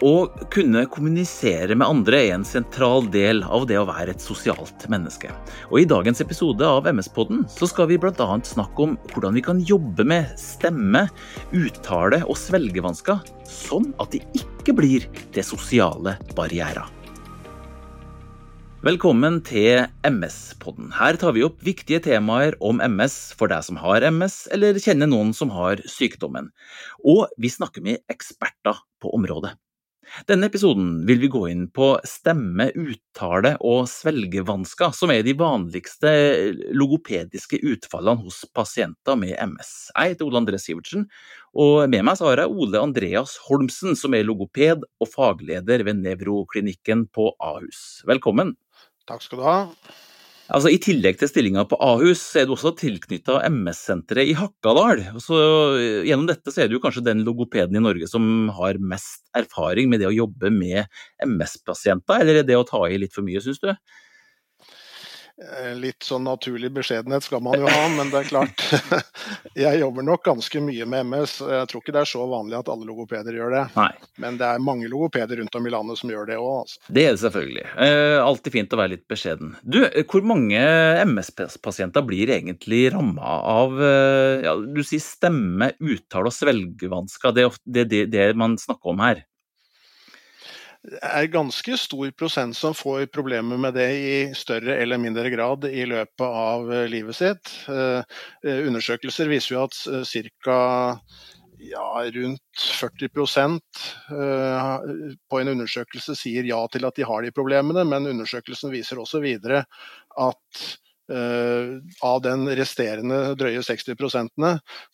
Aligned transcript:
Å 0.00 0.30
kunne 0.48 0.86
kommunisere 0.88 1.74
med 1.76 1.84
andre 1.84 2.22
er 2.24 2.30
en 2.32 2.44
sentral 2.48 3.04
del 3.12 3.42
av 3.44 3.66
det 3.68 3.76
å 3.76 3.84
være 3.84 4.14
et 4.14 4.22
sosialt 4.24 4.86
menneske. 4.88 5.28
Og 5.68 5.82
I 5.82 5.88
dagens 5.90 6.22
episode 6.24 6.64
av 6.64 6.88
MS-podden 6.88 7.42
skal 7.52 7.90
vi 7.90 7.98
bl.a. 8.00 8.28
snakke 8.48 8.86
om 8.86 8.94
hvordan 9.12 9.36
vi 9.36 9.44
kan 9.44 9.60
jobbe 9.60 10.08
med 10.08 10.32
stemme, 10.40 11.04
uttale 11.52 12.22
og 12.24 12.40
svelgevansker, 12.40 13.20
sånn 13.44 13.92
at 14.00 14.16
de 14.16 14.24
ikke 14.40 14.78
blir 14.80 15.04
det 15.36 15.44
sosiale 15.44 16.16
barrierer. 16.32 16.88
Velkommen 18.80 19.42
til 19.44 19.84
MS-podden. 20.08 20.94
Her 20.96 21.20
tar 21.20 21.36
vi 21.36 21.44
opp 21.44 21.60
viktige 21.60 22.00
temaer 22.08 22.56
om 22.64 22.80
MS 22.80 23.34
for 23.36 23.52
deg 23.52 23.68
som 23.68 23.76
har 23.84 24.08
MS, 24.08 24.46
eller 24.56 24.80
kjenner 24.80 25.12
noen 25.12 25.36
som 25.36 25.52
har 25.52 25.84
sykdommen. 25.84 26.54
Og 27.04 27.26
vi 27.36 27.52
snakker 27.52 27.84
med 27.84 28.00
eksperter 28.08 28.80
på 29.04 29.12
området. 29.20 29.60
Denne 30.28 30.48
episoden 30.50 31.04
vil 31.08 31.20
vi 31.22 31.30
gå 31.30 31.42
inn 31.50 31.66
på 31.74 31.92
stemme, 32.08 32.70
uttale 32.74 33.54
og 33.66 33.86
svelgevansker, 33.90 34.94
som 34.96 35.12
er 35.14 35.22
de 35.26 35.34
vanligste 35.38 36.10
logopediske 36.76 37.60
utfallene 37.72 38.24
hos 38.24 38.42
pasienter 38.56 39.18
med 39.20 39.36
MS. 39.38 39.72
Jeg 39.94 40.14
heter 40.14 40.26
Ole 40.26 40.42
André 40.42 40.60
Sivertsen, 40.62 41.06
og 41.54 41.86
med 41.92 42.04
meg 42.06 42.22
har 42.26 42.44
jeg 42.44 42.52
Ole 42.52 42.82
Andreas 42.82 43.36
Holmsen, 43.46 43.96
som 43.98 44.14
er 44.16 44.26
logoped 44.26 44.86
og 45.00 45.10
fagleder 45.14 45.86
ved 45.86 46.02
nevroklinikken 46.02 47.06
på 47.14 47.32
Ahus. 47.38 48.02
Velkommen. 48.10 48.56
Takk 49.08 49.26
skal 49.26 49.40
du 49.40 49.46
ha. 49.46 49.58
Altså, 50.50 50.70
I 50.74 50.80
tillegg 50.82 51.18
til 51.20 51.28
stillinga 51.30 51.62
på 51.70 51.78
Ahus, 51.84 52.22
så 52.32 52.40
er 52.40 52.48
du 52.48 52.56
også 52.56 52.72
tilknytta 52.78 53.36
MS-senteret 53.46 54.32
i 54.32 54.34
Hakkadal. 54.34 55.04
Så 55.22 55.38
Gjennom 56.08 56.26
dette 56.26 56.50
så 56.50 56.64
er 56.64 56.72
du 56.72 56.80
kanskje 56.82 57.04
den 57.06 57.22
logopeden 57.26 57.78
i 57.78 57.82
Norge 57.84 58.08
som 58.10 58.48
har 58.56 58.80
mest 58.82 59.22
erfaring 59.38 59.90
med 59.92 60.02
det 60.02 60.08
å 60.10 60.16
jobbe 60.16 60.50
med 60.50 60.90
MS-pasienter, 61.22 62.24
eller 62.24 62.40
er 62.40 62.48
det 62.48 62.58
å 62.58 62.66
ta 62.66 62.82
i 62.88 62.98
litt 62.98 63.14
for 63.14 63.26
mye, 63.26 63.42
syns 63.44 63.62
du? 63.62 63.70
Eh, 65.40 65.72
litt 65.78 66.04
sånn 66.04 66.26
naturlig 66.28 66.68
beskjedenhet 66.76 67.24
skal 67.24 67.40
man 67.40 67.56
jo 67.62 67.68
ha, 67.70 67.84
men 67.94 68.10
det 68.12 68.18
er 68.20 68.28
klart. 68.28 68.64
Jeg 69.56 69.80
jobber 69.80 70.04
nok 70.04 70.24
ganske 70.26 70.60
mye 70.60 70.84
med 70.84 71.06
MS. 71.08 71.38
Jeg 71.48 71.70
tror 71.70 71.80
ikke 71.80 71.94
det 71.96 72.02
er 72.02 72.10
så 72.10 72.26
vanlig 72.28 72.58
at 72.58 72.68
alle 72.72 72.88
logopeder 72.88 73.38
gjør 73.38 73.54
det. 73.54 73.62
Nei. 73.78 73.88
Men 74.20 74.36
det 74.40 74.50
er 74.50 74.60
mange 74.64 74.90
logopeder 74.92 75.40
rundt 75.40 75.56
om 75.56 75.68
i 75.68 75.72
landet 75.72 76.00
som 76.00 76.12
gjør 76.12 76.28
det 76.28 76.36
òg. 76.36 76.66
Altså. 76.66 76.82
Det 76.92 77.06
er 77.06 77.16
det 77.16 77.22
selvfølgelig. 77.24 77.64
Eh, 77.86 78.16
alltid 78.20 78.56
fint 78.58 78.76
å 78.76 78.80
være 78.82 78.94
litt 78.96 79.06
beskjeden. 79.10 79.54
Du, 79.64 79.80
hvor 80.12 80.28
mange 80.28 80.60
MS-pasienter 81.06 82.04
blir 82.04 82.34
egentlig 82.36 82.82
ramma 82.92 83.40
av 83.54 83.80
eh, 83.80 84.44
ja, 84.44 84.54
du 84.60 84.82
sier 84.84 85.04
stemme, 85.04 85.72
uttale 85.80 86.28
og 86.28 86.36
svelgevansker? 86.36 87.36
Det 87.36 87.48
er 87.48 87.60
det, 87.64 87.88
det, 87.94 88.04
det 88.12 88.30
man 88.36 88.60
snakker 88.60 88.92
om 88.92 89.04
her 89.08 89.24
er 90.88 91.26
ganske 91.32 91.76
stor 91.76 92.10
prosent 92.16 92.56
som 92.56 92.74
får 92.76 93.10
problemer 93.12 93.60
med 93.60 93.74
det 93.76 93.88
i 94.00 94.14
større 94.36 94.78
eller 94.80 95.00
mindre 95.00 95.28
grad 95.32 95.66
i 95.68 95.84
løpet 95.88 96.24
av 96.24 96.72
eh, 96.72 96.86
livet 96.88 97.18
sitt. 97.18 97.52
Eh, 97.68 98.00
eh, 98.46 98.62
undersøkelser 98.68 99.28
viser 99.30 99.56
jo 99.56 99.66
at 99.66 99.76
ca. 100.08 100.56
Ja, 101.60 101.84
rundt 102.14 102.62
40% 102.80 103.80
på 105.28 105.40
en 105.42 105.50
undersøkelse 105.52 106.14
sier 106.16 106.46
ja 106.48 106.62
til 106.72 106.86
at 106.88 106.96
de 106.96 107.04
har 107.04 107.20
de 107.20 107.34
problemene, 107.36 107.84
men 107.84 108.08
undersøkelsen 108.08 108.72
viser 108.72 109.02
også 109.02 109.20
videre 109.20 109.66
at 110.24 110.62
av 111.10 112.20
den 112.22 112.46
resterende 112.54 113.34
drøye 113.38 113.62
60% 113.66 114.44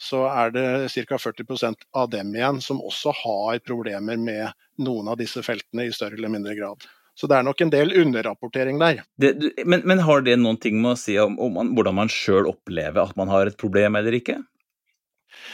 så 0.00 0.22
er 0.30 0.54
det 0.54 0.66
ca. 0.94 1.18
40% 1.20 1.88
av 1.92 2.10
dem 2.12 2.34
igjen 2.34 2.60
som 2.64 2.80
også 2.80 3.12
har 3.24 3.60
problemer 3.66 4.16
med 4.16 4.54
noen 4.82 5.12
av 5.12 5.18
disse 5.20 5.42
feltene 5.44 5.86
i 5.86 5.92
større 5.92 6.16
eller 6.16 6.32
mindre 6.32 6.56
grad. 6.56 6.88
Så 7.16 7.28
det 7.30 7.38
er 7.38 7.46
nok 7.46 7.62
en 7.64 7.72
del 7.72 7.94
underrapportering 7.96 8.80
der. 8.80 9.00
Det, 9.16 9.32
men, 9.64 9.80
men, 9.88 10.02
har 10.04 10.20
det 10.24 10.36
noen 10.36 10.58
ting 10.60 10.76
med 10.82 10.92
å 10.92 11.00
si 11.00 11.16
om, 11.20 11.38
om 11.40 11.54
man, 11.56 11.72
hvordan 11.76 11.96
man 11.96 12.12
sjøl 12.12 12.48
opplever 12.50 13.06
at 13.06 13.16
man 13.16 13.32
har 13.32 13.48
et 13.48 13.56
problem 13.60 13.96
eller 13.96 14.18
ikke? 14.18 14.36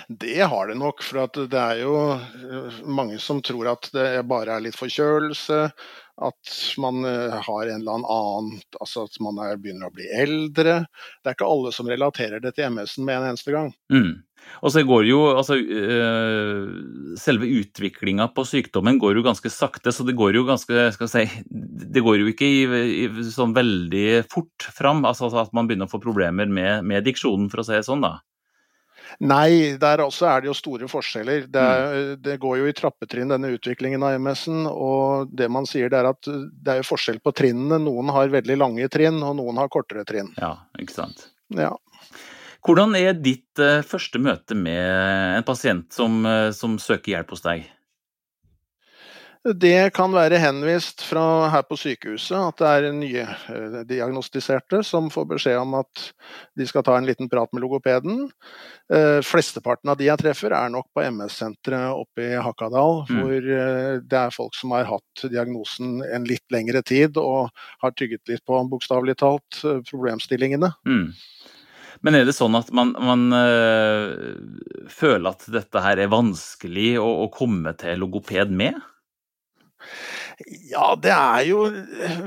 Det 0.08 0.40
har 0.40 0.68
det 0.68 0.76
nok, 0.78 1.02
for 1.04 1.30
det 1.50 1.58
er 1.58 1.82
jo 1.82 1.94
eh, 2.14 2.82
mange 2.86 3.18
som 3.22 3.42
tror 3.44 3.72
at 3.74 3.88
det 3.94 4.24
bare 4.30 4.56
er 4.56 4.64
litt 4.66 4.78
forkjølelse, 4.78 5.60
at 6.20 6.56
man 6.78 7.04
eh, 7.08 7.38
har 7.46 7.66
en 7.66 7.80
eller 7.80 7.92
annen 7.92 8.60
Altså 8.80 9.06
at 9.06 9.16
man 9.24 9.38
er, 9.40 9.56
begynner 9.60 9.88
å 9.88 9.94
bli 9.94 10.08
eldre. 10.12 10.82
Det 11.22 11.30
er 11.30 11.36
ikke 11.36 11.48
alle 11.48 11.72
som 11.74 11.88
relaterer 11.88 12.42
det 12.42 12.54
til 12.56 12.68
MS-en 12.68 13.06
med 13.08 13.18
en 13.18 13.30
eneste 13.30 13.54
gang. 13.54 13.72
Mm. 13.92 14.20
Og 14.66 14.72
så 14.74 14.82
går 14.86 15.04
jo 15.06 15.20
altså 15.30 15.54
øh, 15.54 17.14
Selve 17.20 17.46
utviklinga 17.60 18.26
på 18.34 18.44
sykdommen 18.48 18.98
går 18.98 19.18
jo 19.18 19.24
ganske 19.26 19.52
sakte, 19.54 19.92
så 19.94 20.06
det 20.06 20.16
går 20.18 20.34
jo 20.34 20.44
ganske 20.48 20.88
skal 20.96 21.10
si, 21.10 21.24
Det 21.46 22.02
går 22.02 22.20
jo 22.22 22.32
ikke 22.32 22.48
i, 22.48 22.64
i, 23.04 23.06
sånn 23.30 23.54
veldig 23.56 24.24
fort 24.32 24.66
fram, 24.74 25.06
altså 25.08 25.30
at 25.38 25.54
man 25.56 25.70
begynner 25.70 25.86
å 25.86 25.94
få 25.94 26.02
problemer 26.02 26.50
med, 26.50 26.82
med 26.88 27.06
diksjonen, 27.06 27.48
for 27.52 27.62
å 27.62 27.66
si 27.68 27.78
det 27.78 27.86
sånn, 27.86 28.02
da. 28.04 28.18
Nei, 29.20 29.76
der 29.80 30.02
også 30.04 30.26
er 30.30 30.42
det 30.42 30.50
jo 30.50 30.56
store 30.56 30.88
forskjeller. 30.90 31.46
Det, 31.52 31.62
er, 31.62 31.92
mm. 31.92 32.22
det 32.24 32.38
går 32.42 32.58
jo 32.62 32.70
i 32.70 32.74
trappetrinn 32.76 33.32
denne 33.32 33.52
utviklingen 33.56 34.04
av 34.06 34.16
MS-en. 34.18 34.64
Og 34.70 35.32
det 35.34 35.50
man 35.52 35.68
sier 35.68 35.92
er 35.92 36.08
at 36.10 36.28
det 36.28 36.78
er 36.78 36.86
forskjell 36.86 37.20
på 37.24 37.34
trinnene. 37.36 37.80
Noen 37.84 38.12
har 38.14 38.32
veldig 38.32 38.58
lange 38.60 38.88
trinn, 38.92 39.20
og 39.22 39.36
noen 39.40 39.60
har 39.62 39.72
kortere 39.72 40.06
trinn. 40.08 40.32
Ja, 40.40 40.56
ikke 40.80 40.96
sant. 40.96 41.28
Ja. 41.58 41.74
Hvordan 42.62 42.94
er 42.94 43.16
ditt 43.18 43.58
uh, 43.58 43.82
første 43.86 44.20
møte 44.22 44.54
med 44.54 45.38
en 45.38 45.46
pasient 45.46 45.90
som, 45.94 46.22
uh, 46.22 46.50
som 46.54 46.78
søker 46.80 47.16
hjelp 47.16 47.34
hos 47.34 47.42
deg? 47.44 47.66
Det 49.42 49.90
kan 49.96 50.12
være 50.14 50.38
henvist 50.38 51.02
fra 51.02 51.48
her 51.50 51.64
på 51.66 51.74
sykehuset 51.74 52.36
at 52.38 52.60
det 52.60 52.68
er 52.70 52.92
nye 52.94 53.22
eh, 53.26 53.78
diagnostiserte 53.88 54.84
som 54.86 55.08
får 55.10 55.24
beskjed 55.32 55.58
om 55.58 55.72
at 55.80 56.02
de 56.54 56.66
skal 56.70 56.84
ta 56.86 56.94
en 56.94 57.08
liten 57.08 57.26
prat 57.30 57.50
med 57.50 57.64
logopeden. 57.64 58.28
Eh, 58.86 59.18
flesteparten 59.26 59.90
av 59.90 59.98
de 59.98 60.06
jeg 60.06 60.20
treffer 60.22 60.54
er 60.54 60.70
nok 60.70 60.86
på 60.94 61.02
MS-senteret 61.08 61.90
oppe 61.90 62.28
i 62.28 62.36
Hakadal, 62.38 63.02
mm. 63.08 63.18
hvor 63.18 63.48
eh, 63.56 63.96
det 64.06 64.20
er 64.20 64.36
folk 64.36 64.54
som 64.54 64.76
har 64.76 64.86
hatt 64.92 65.24
diagnosen 65.26 66.04
en 66.06 66.30
litt 66.30 66.46
lengre 66.54 66.84
tid 66.86 67.18
og 67.18 67.50
har 67.82 67.96
tygget 67.98 68.22
litt 68.30 68.44
på, 68.46 68.62
bokstavelig 68.70 69.18
talt, 69.24 69.58
problemstillingene. 69.90 70.70
Mm. 70.86 71.10
Men 72.06 72.18
er 72.18 72.30
det 72.30 72.36
sånn 72.38 72.54
at 72.58 72.70
man, 72.74 72.94
man 72.94 73.26
øh, 73.34 74.86
føler 74.90 75.34
at 75.34 75.50
dette 75.50 75.82
her 75.82 75.98
er 75.98 76.14
vanskelig 76.14 76.94
å, 77.02 77.10
å 77.26 77.30
komme 77.34 77.74
til 77.82 77.98
logoped 78.06 78.54
med? 78.54 78.78
Ja, 80.70 80.92
det 80.98 81.12
er 81.12 81.44
jo 81.46 81.64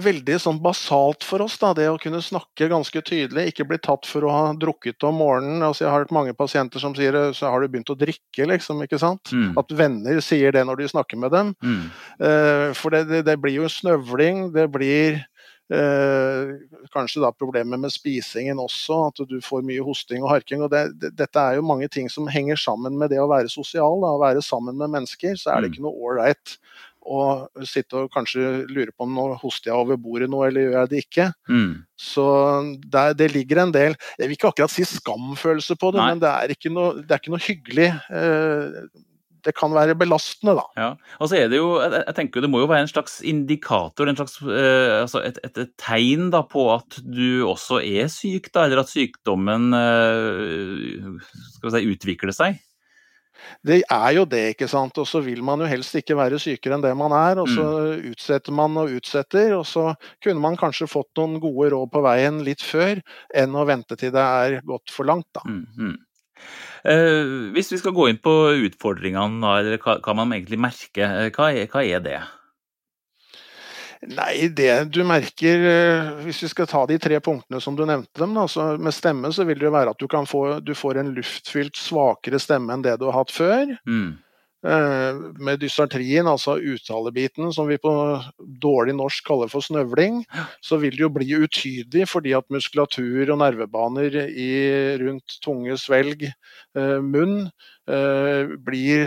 veldig 0.03 0.37
sånn 0.41 0.59
basalt 0.63 1.25
for 1.25 1.43
oss, 1.45 1.57
da, 1.61 1.73
det 1.77 1.87
å 1.89 1.99
kunne 2.01 2.21
snakke 2.23 2.69
ganske 2.71 3.01
tydelig. 3.05 3.49
Ikke 3.51 3.67
bli 3.67 3.79
tatt 3.81 4.07
for 4.09 4.25
å 4.25 4.33
ha 4.33 4.43
drukket 4.59 5.03
om 5.07 5.19
morgenen. 5.19 5.63
Altså, 5.65 5.85
jeg 5.85 5.91
har 5.91 6.05
hørt 6.05 6.15
mange 6.15 6.35
pasienter 6.37 6.83
som 6.83 6.95
sier 6.97 7.17
så 7.35 7.51
har 7.51 7.61
du 7.61 7.71
begynt 7.71 7.91
å 7.91 7.97
drikke, 7.99 8.47
liksom. 8.51 8.83
ikke 8.85 9.01
sant? 9.01 9.33
Mm. 9.33 9.53
At 9.59 9.73
venner 9.75 10.21
sier 10.23 10.55
det 10.55 10.65
når 10.67 10.81
de 10.81 10.91
snakker 10.91 11.19
med 11.21 11.33
dem. 11.35 11.53
Mm. 11.63 11.85
Uh, 12.21 12.67
for 12.77 12.95
det, 12.95 13.05
det, 13.11 13.23
det, 13.29 13.39
blir 13.41 13.59
jo 13.59 13.71
snøvling. 13.71 14.49
Det 14.55 14.67
blir 14.73 15.19
uh, 15.73 16.55
kanskje 16.93 17.23
da 17.25 17.33
problemer 17.35 17.81
med 17.81 17.93
spisingen 17.93 18.61
også, 18.61 19.01
at 19.09 19.23
du 19.29 19.37
får 19.43 19.65
mye 19.67 19.83
hosting 19.85 20.23
og 20.23 20.31
harking. 20.35 20.63
og 20.65 20.71
det, 20.73 21.11
Dette 21.17 21.41
er 21.41 21.59
jo 21.59 21.67
mange 21.67 21.89
ting 21.91 22.11
som 22.11 22.29
henger 22.31 22.59
sammen 22.61 22.99
med 23.01 23.13
det 23.13 23.21
å 23.23 23.29
være 23.31 23.51
sosial. 23.51 23.99
Da, 24.03 24.15
å 24.15 24.23
være 24.23 24.45
sammen 24.45 24.77
med 24.81 24.93
mennesker. 24.93 25.37
Så 25.39 25.51
er 25.51 25.63
det 25.63 25.71
mm. 25.71 25.73
ikke 25.73 25.87
noe 25.87 26.11
ålreit 26.11 26.59
og 27.05 27.65
sitte 27.69 27.99
og 28.01 28.11
kanskje 28.13 28.65
lure 28.71 28.93
på 28.93 29.05
om 29.05 29.15
nå 29.15 29.25
hoster 29.41 29.71
jeg 29.71 29.77
over 29.77 29.99
bordet 30.01 30.29
nå, 30.31 30.41
eller 30.47 30.65
gjør 30.65 30.77
jeg 30.79 30.91
det 30.91 31.01
ikke. 31.05 31.27
Mm. 31.49 31.73
Så 32.01 32.27
der, 32.91 33.15
det 33.17 33.29
ligger 33.31 33.61
en 33.61 33.71
del 33.71 33.93
Jeg 34.19 34.27
vil 34.27 34.35
ikke 34.35 34.49
akkurat 34.51 34.73
si 34.73 34.83
skamfølelse 34.89 35.77
på 35.79 35.93
det, 35.95 36.01
Nei. 36.01 36.07
men 36.11 36.23
det 36.23 36.31
er 36.31 36.55
ikke 36.55 36.73
noe, 36.73 37.01
det 37.01 37.13
er 37.13 37.21
ikke 37.21 37.35
noe 37.35 37.45
hyggelig. 37.45 37.89
Eh, 38.09 38.79
det 39.45 39.53
kan 39.57 39.73
være 39.75 39.95
belastende, 39.97 40.55
da. 40.57 40.65
Ja, 40.79 40.89
og 41.21 41.29
så 41.29 41.37
er 41.37 41.49
det 41.51 41.59
jo, 41.59 41.75
jeg 41.83 42.15
tenker 42.17 42.41
Det 42.41 42.49
må 42.49 42.63
jo 42.63 42.69
være 42.69 42.87
en 42.87 42.89
slags 42.89 43.19
indikator, 43.21 44.09
en 44.09 44.17
slags, 44.17 44.39
eh, 44.41 45.01
altså 45.03 45.21
et, 45.21 45.37
et, 45.45 45.59
et, 45.61 45.73
tegn 45.81 46.31
da, 46.33 46.41
på 46.49 46.67
at 46.73 46.99
du 47.05 47.45
også 47.45 47.81
er 47.85 48.09
syk, 48.11 48.49
da, 48.55 48.65
eller 48.65 48.81
at 48.81 48.89
sykdommen 48.89 49.69
eh, 49.77 51.29
skal 51.55 51.69
vi 51.69 51.75
si, 51.75 51.91
utvikler 51.93 52.35
seg? 52.35 52.57
Det 53.65 53.81
er 53.83 54.09
jo 54.17 54.25
det, 54.29 54.43
ikke 54.55 54.69
sant. 54.71 54.97
Og 55.01 55.07
så 55.09 55.21
vil 55.25 55.43
man 55.45 55.63
jo 55.63 55.69
helst 55.69 55.95
ikke 55.99 56.17
være 56.17 56.39
sykere 56.41 56.77
enn 56.77 56.85
det 56.85 56.93
man 56.97 57.15
er. 57.15 57.41
Og 57.43 57.51
så 57.51 57.65
mm. 57.65 58.07
utsetter 58.13 58.55
man 58.55 58.79
og 58.81 58.95
utsetter. 58.97 59.53
Og 59.57 59.65
så 59.69 59.91
kunne 60.23 60.43
man 60.43 60.59
kanskje 60.59 60.89
fått 60.91 61.11
noen 61.19 61.39
gode 61.43 61.71
råd 61.75 61.91
på 61.93 62.03
veien 62.05 62.41
litt 62.45 62.63
før, 62.65 63.01
enn 63.35 63.55
å 63.55 63.67
vente 63.67 63.97
til 63.99 64.13
det 64.15 64.25
er 64.25 64.59
gått 64.65 64.93
for 64.93 65.07
langt, 65.07 65.29
da. 65.35 65.45
Mm, 65.45 65.65
mm. 65.79 65.95
Eh, 66.85 67.51
hvis 67.55 67.71
vi 67.73 67.79
skal 67.81 67.95
gå 67.97 68.09
inn 68.11 68.19
på 68.21 68.33
utfordringene, 68.67 69.53
eller 69.59 69.79
hva, 69.81 69.97
hva 70.05 70.17
man 70.17 70.35
egentlig 70.35 70.59
merker, 70.61 71.05
eh, 71.25 71.31
hva 71.33 71.49
er, 71.49 71.69
hva 71.71 71.81
er 71.81 72.03
det? 72.05 72.19
Nei, 74.01 74.49
det 74.53 74.71
du 74.93 75.01
merker 75.07 75.63
eh, 75.69 76.09
Hvis 76.25 76.41
vi 76.43 76.49
skal 76.51 76.67
ta 76.69 76.83
de 76.89 76.97
tre 77.01 77.19
punktene 77.23 77.61
som 77.63 77.77
du 77.77 77.85
nevnte 77.87 78.21
dem, 78.21 78.35
da, 78.35 78.45
med 78.81 78.95
stemme 78.95 79.31
så 79.33 79.45
vil 79.47 79.59
det 79.61 79.71
være 79.73 79.95
at 79.95 80.01
du, 80.01 80.07
få, 80.29 80.43
du 80.59 80.73
får 80.77 81.01
en 81.01 81.13
luftfylt 81.15 81.79
svakere 81.79 82.41
stemme 82.41 82.75
enn 82.75 82.85
det 82.85 82.97
du 83.01 83.07
har 83.09 83.19
hatt 83.21 83.33
før. 83.33 83.75
Mm. 83.87 84.15
Eh, 84.65 85.17
med 85.45 85.59
dysartrien, 85.61 86.25
altså 86.25 86.55
uttalebiten, 86.57 87.51
som 87.53 87.67
vi 87.69 87.77
på 87.81 87.91
dårlig 88.63 88.95
norsk 88.97 89.27
kaller 89.27 89.51
for 89.51 89.61
snøvling, 89.61 90.23
så 90.65 90.79
vil 90.81 90.95
det 90.95 91.03
jo 91.03 91.11
bli 91.13 91.27
utydelig 91.37 92.07
fordi 92.09 92.33
at 92.33 92.49
muskulatur 92.53 93.29
og 93.29 93.39
nervebaner 93.43 94.17
i, 94.25 94.49
rundt 95.03 95.37
tunge 95.45 95.77
svelg, 95.77 96.25
eh, 96.25 96.97
munn, 96.97 97.51
eh, 97.85 98.55
blir 98.65 99.05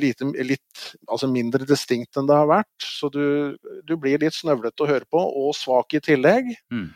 lite, 0.00 0.30
litt 0.40 0.88
altså 1.04 1.28
mindre 1.28 1.68
distinkt 1.68 2.16
enn 2.16 2.30
det 2.30 2.40
har 2.40 2.48
vært. 2.48 2.74
Så 2.80 3.12
du, 3.12 3.58
du 3.84 3.96
blir 4.00 4.22
litt 4.24 4.38
snøvlete 4.38 4.86
å 4.86 4.92
høre 4.94 5.10
på, 5.10 5.20
og 5.20 5.52
svak 5.58 5.98
i 5.98 6.04
tillegg. 6.04 6.54
Mm. 6.72 6.88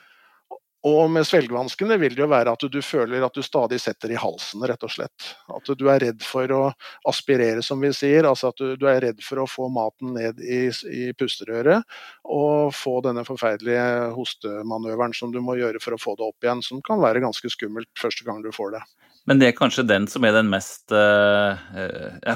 Og 0.88 1.11
med 1.12 1.26
svelgevanskene 1.26 1.99
vil 2.00 2.14
det 2.17 2.23
jo 2.23 2.31
være 2.31 2.52
at 2.55 2.64
du 2.73 2.79
føler 2.85 3.25
at 3.26 3.35
du 3.35 3.43
stadig 3.44 3.81
setter 3.82 4.12
i 4.14 4.19
halsen, 4.19 4.62
rett 4.69 4.85
og 4.87 4.93
slett. 4.93 5.31
At 5.52 5.69
du 5.79 5.87
er 5.90 6.00
redd 6.05 6.25
for 6.25 6.55
å 6.55 6.62
aspirere, 7.08 7.64
som 7.67 7.82
vi 7.82 7.90
sier. 7.96 8.29
Altså 8.29 8.52
at 8.52 8.61
du, 8.61 8.76
du 8.79 8.87
er 8.90 9.02
redd 9.08 9.23
for 9.25 9.43
å 9.43 9.49
få 9.50 9.69
maten 9.73 10.14
ned 10.17 10.40
i, 10.40 10.67
i 10.93 11.11
pusterøret 11.19 11.85
og 12.29 12.75
få 12.76 12.99
denne 13.05 13.25
forferdelige 13.29 14.14
hostemanøveren 14.17 15.17
som 15.17 15.35
du 15.35 15.40
må 15.44 15.58
gjøre 15.58 15.82
for 15.82 15.96
å 15.96 16.00
få 16.00 16.17
det 16.19 16.29
opp 16.29 16.46
igjen, 16.46 16.64
som 16.64 16.82
kan 16.85 17.02
være 17.02 17.25
ganske 17.25 17.52
skummelt 17.52 17.91
første 17.99 18.26
gang 18.26 18.43
du 18.44 18.52
får 18.55 18.79
det. 18.79 18.84
Men 19.29 19.41
det 19.43 19.50
er 19.50 19.58
kanskje 19.58 19.84
den 19.84 20.06
som 20.08 20.25
er 20.25 20.32
den 20.32 20.49
mest 20.49 20.93
uh, 20.94 21.58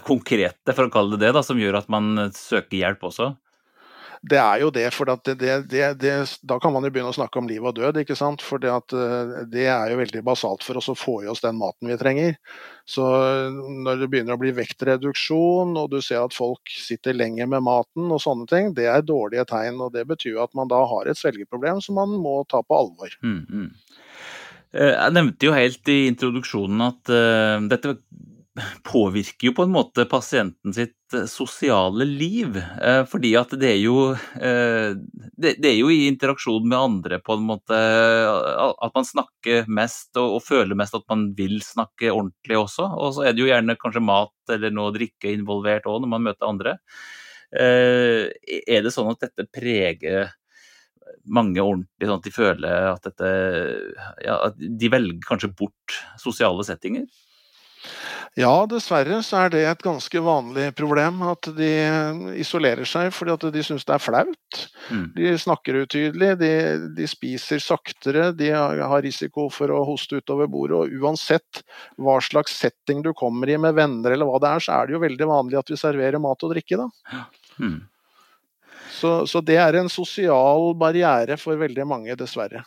konkrete, 0.04 0.74
for 0.74 0.88
å 0.88 0.92
kalle 0.92 1.16
det 1.16 1.22
det, 1.24 1.32
da, 1.38 1.40
som 1.46 1.60
gjør 1.60 1.78
at 1.80 1.88
man 1.92 2.28
søker 2.36 2.76
hjelp 2.82 3.06
også? 3.08 3.30
Det 4.22 4.38
er 4.38 4.60
jo 4.62 4.68
det, 4.70 4.84
for 4.94 5.10
det, 5.10 5.34
det, 5.40 5.86
det, 5.98 6.12
da 6.46 6.58
kan 6.62 6.70
man 6.74 6.84
jo 6.86 6.92
begynne 6.94 7.10
å 7.10 7.16
snakke 7.16 7.40
om 7.40 7.48
liv 7.50 7.64
og 7.66 7.74
død. 7.74 7.98
ikke 8.04 8.14
sant? 8.18 8.44
For 8.44 8.62
eh, 8.62 9.32
det 9.50 9.66
er 9.66 9.90
jo 9.90 9.98
veldig 9.98 10.22
basalt 10.26 10.62
for 10.62 10.78
oss 10.78 10.90
å 10.92 10.98
få 10.98 11.16
i 11.24 11.30
oss 11.30 11.42
den 11.42 11.58
maten 11.58 11.90
vi 11.90 11.98
trenger. 11.98 12.38
Så 12.86 13.02
når 13.02 13.98
det 13.98 14.10
begynner 14.12 14.38
å 14.38 14.42
bli 14.42 14.54
vektreduksjon, 14.54 15.74
og 15.78 15.90
du 15.90 15.98
ser 16.04 16.22
at 16.22 16.36
folk 16.36 16.70
sitter 16.70 17.18
lenger 17.18 17.50
med 17.50 17.66
maten 17.66 18.14
og 18.14 18.22
sånne 18.22 18.46
ting, 18.50 18.70
det 18.78 18.86
er 18.90 19.02
dårlige 19.06 19.48
tegn. 19.50 19.82
og 19.82 19.90
Det 19.96 20.06
betyr 20.06 20.38
at 20.44 20.54
man 20.58 20.70
da 20.70 20.84
har 20.86 21.10
et 21.10 21.18
svelgeproblem 21.18 21.82
som 21.82 21.98
man 21.98 22.14
må 22.22 22.40
ta 22.50 22.62
på 22.62 22.78
alvor. 22.78 23.18
Mm, 23.26 23.42
mm. 23.42 23.70
Eh, 24.72 24.94
jeg 24.94 25.16
nevnte 25.18 25.50
jo 25.50 25.56
helt 25.56 25.90
i 25.92 26.04
introduksjonen 26.08 26.86
at 26.86 27.10
uh, 27.12 27.58
dette 27.68 27.98
påvirker 28.84 29.46
jo 29.48 29.54
på 29.56 29.64
en 29.64 29.72
måte 29.72 30.04
pasienten 30.08 30.74
sitt 30.76 31.14
eh, 31.16 31.24
sosiale 31.30 32.04
liv. 32.04 32.58
Eh, 32.58 33.04
fordi 33.08 33.32
at 33.40 33.54
det 33.60 33.70
er 33.70 33.78
jo 33.80 33.96
eh, 34.12 34.92
Det 35.40 35.68
er 35.70 35.78
jo 35.78 35.88
i 35.92 36.04
interaksjon 36.10 36.66
med 36.68 36.78
andre 36.78 37.20
på 37.24 37.38
en 37.38 37.46
måte 37.48 37.78
at 37.78 38.92
man 38.94 39.08
snakker 39.08 39.70
mest 39.72 40.20
og 40.20 40.42
føler 40.44 40.78
mest 40.78 40.98
at 40.98 41.06
man 41.10 41.30
vil 41.38 41.58
snakke 41.64 42.12
ordentlig 42.12 42.60
også. 42.60 42.90
Og 42.92 43.16
så 43.16 43.26
er 43.26 43.32
det 43.32 43.44
jo 43.44 43.48
gjerne 43.50 43.78
kanskje 43.80 44.04
mat 44.04 44.52
eller 44.52 44.74
noe 44.74 44.92
å 44.92 44.94
drikke 44.94 45.32
involvert 45.32 45.88
òg 45.88 46.02
når 46.04 46.12
man 46.12 46.28
møter 46.28 46.48
andre. 46.50 46.76
Er 47.52 48.84
det 48.84 48.92
sånn 48.94 49.10
at 49.12 49.26
dette 49.26 49.44
preger 49.52 50.30
mange 51.28 51.60
ordentlig, 51.60 52.06
sånn 52.08 52.20
at 52.20 52.24
de 52.26 52.32
føler 52.32 52.86
at 52.88 53.04
dette 53.04 53.28
ja, 54.24 54.38
at 54.48 54.56
De 54.56 54.88
velger 54.92 55.20
kanskje 55.28 55.52
bort 55.58 55.98
sosiale 56.20 56.64
settinger? 56.66 57.04
Ja, 58.38 58.64
dessverre 58.64 59.18
så 59.26 59.42
er 59.42 59.50
det 59.52 59.60
et 59.68 59.82
ganske 59.84 60.20
vanlig 60.24 60.70
problem 60.78 61.20
at 61.28 61.50
de 61.52 61.68
isolerer 62.40 62.88
seg 62.88 63.10
fordi 63.12 63.34
at 63.34 63.44
de 63.52 63.64
syns 63.66 63.84
det 63.84 63.92
er 63.92 64.00
flaut. 64.00 64.60
Mm. 64.88 65.04
De 65.16 65.34
snakker 65.42 65.82
utydelig, 65.82 66.30
de, 66.40 66.52
de, 66.96 67.08
spiser 67.10 67.60
saktere, 67.60 68.30
de 68.38 68.48
har 68.54 69.04
risiko 69.04 69.50
for 69.52 69.72
å 69.74 69.82
hoste 69.88 70.22
utover 70.22 70.48
bordet. 70.48 70.78
Og 70.80 71.04
uansett 71.04 71.60
hva 72.00 72.16
slags 72.24 72.56
setting 72.56 73.04
du 73.04 73.12
kommer 73.12 73.52
i 73.52 73.60
med 73.60 73.76
venner 73.76 74.16
eller 74.16 74.28
hva 74.30 74.40
det 74.40 74.54
er, 74.54 74.64
så 74.64 74.78
er 74.78 74.88
det 74.88 74.96
jo 74.96 75.04
veldig 75.04 75.28
vanlig 75.34 75.60
at 75.60 75.72
vi 75.74 75.80
serverer 75.84 76.22
mat 76.22 76.46
og 76.46 76.54
drikke, 76.54 76.80
da. 76.80 77.24
Mm. 77.60 77.80
Så, 78.92 79.16
så 79.26 79.42
det 79.44 79.58
er 79.60 79.76
en 79.76 79.92
sosial 79.92 80.72
barriere 80.78 81.36
for 81.40 81.60
veldig 81.60 81.84
mange, 81.88 82.16
dessverre. 82.16 82.64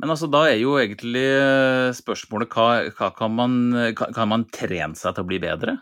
Men 0.00 0.14
altså, 0.14 0.30
da 0.32 0.46
er 0.48 0.58
jo 0.62 0.78
egentlig 0.80 1.26
eh, 1.28 1.90
spørsmålet 1.96 2.52
hva, 2.56 2.68
hva 2.96 3.12
kan, 3.16 3.36
man, 3.36 3.54
kan 3.96 4.30
man 4.30 4.48
trene 4.54 4.96
seg 4.98 5.16
til 5.16 5.26
å 5.26 5.30
bli 5.30 5.40
bedre? 5.42 5.76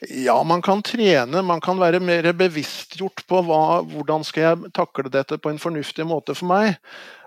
Ja, 0.00 0.42
man 0.42 0.62
kan 0.62 0.82
trene. 0.82 1.42
Man 1.42 1.60
kan 1.60 1.80
være 1.80 1.98
mer 2.00 2.30
bevisstgjort 2.38 3.24
på 3.26 3.40
hva, 3.48 3.62
hvordan 3.82 4.26
skal 4.26 4.44
jeg 4.44 4.72
takle 4.76 5.10
dette 5.10 5.40
på 5.42 5.50
en 5.50 5.58
fornuftig 5.58 6.06
måte 6.06 6.36
for 6.38 6.50
meg. 6.50 6.76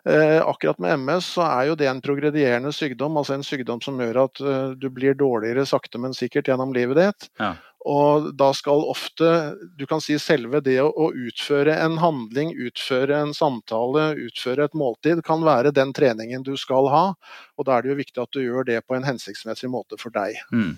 Eh, 0.08 0.40
akkurat 0.40 0.80
med 0.82 1.02
MS 1.04 1.34
så 1.36 1.44
er 1.50 1.68
jo 1.70 1.76
det 1.78 1.90
en 1.92 2.00
progredierende 2.02 2.72
sykdom, 2.74 3.20
altså 3.20 3.36
en 3.36 3.46
sykdom 3.46 3.84
som 3.84 4.00
gjør 4.02 4.24
at 4.24 4.42
uh, 4.42 4.72
du 4.74 4.88
blir 4.90 5.14
dårligere 5.20 5.68
sakte, 5.70 6.00
men 6.02 6.16
sikkert 6.18 6.48
gjennom 6.50 6.72
livet 6.74 6.98
ditt. 6.98 7.28
Ja. 7.42 7.52
Og 7.90 8.30
da 8.38 8.52
skal 8.54 8.84
ofte 8.92 9.30
du 9.78 9.88
kan 9.90 10.02
si 10.04 10.18
selve 10.22 10.62
det 10.62 10.78
å, 10.84 11.10
utføre 11.10 11.74
en 11.82 11.98
handling, 12.02 12.54
utføre 12.68 13.18
en 13.18 13.34
samtale, 13.34 14.12
utføre 14.28 14.68
et 14.70 14.78
måltid, 14.78 15.24
kan 15.26 15.42
være 15.46 15.74
den 15.74 15.94
treningen 15.98 16.46
du 16.46 16.54
skal 16.62 16.92
ha. 16.94 17.06
Og 17.58 17.68
da 17.68 17.78
er 17.78 17.86
det 17.86 17.94
jo 17.94 18.00
viktig 18.04 18.22
at 18.22 18.34
du 18.38 18.44
gjør 18.44 18.68
det 18.70 18.82
på 18.86 18.98
en 18.98 19.08
hensiktsmessig 19.08 19.72
måte 19.74 19.98
for 20.02 20.14
deg. 20.14 20.38
Mm. 20.54 20.76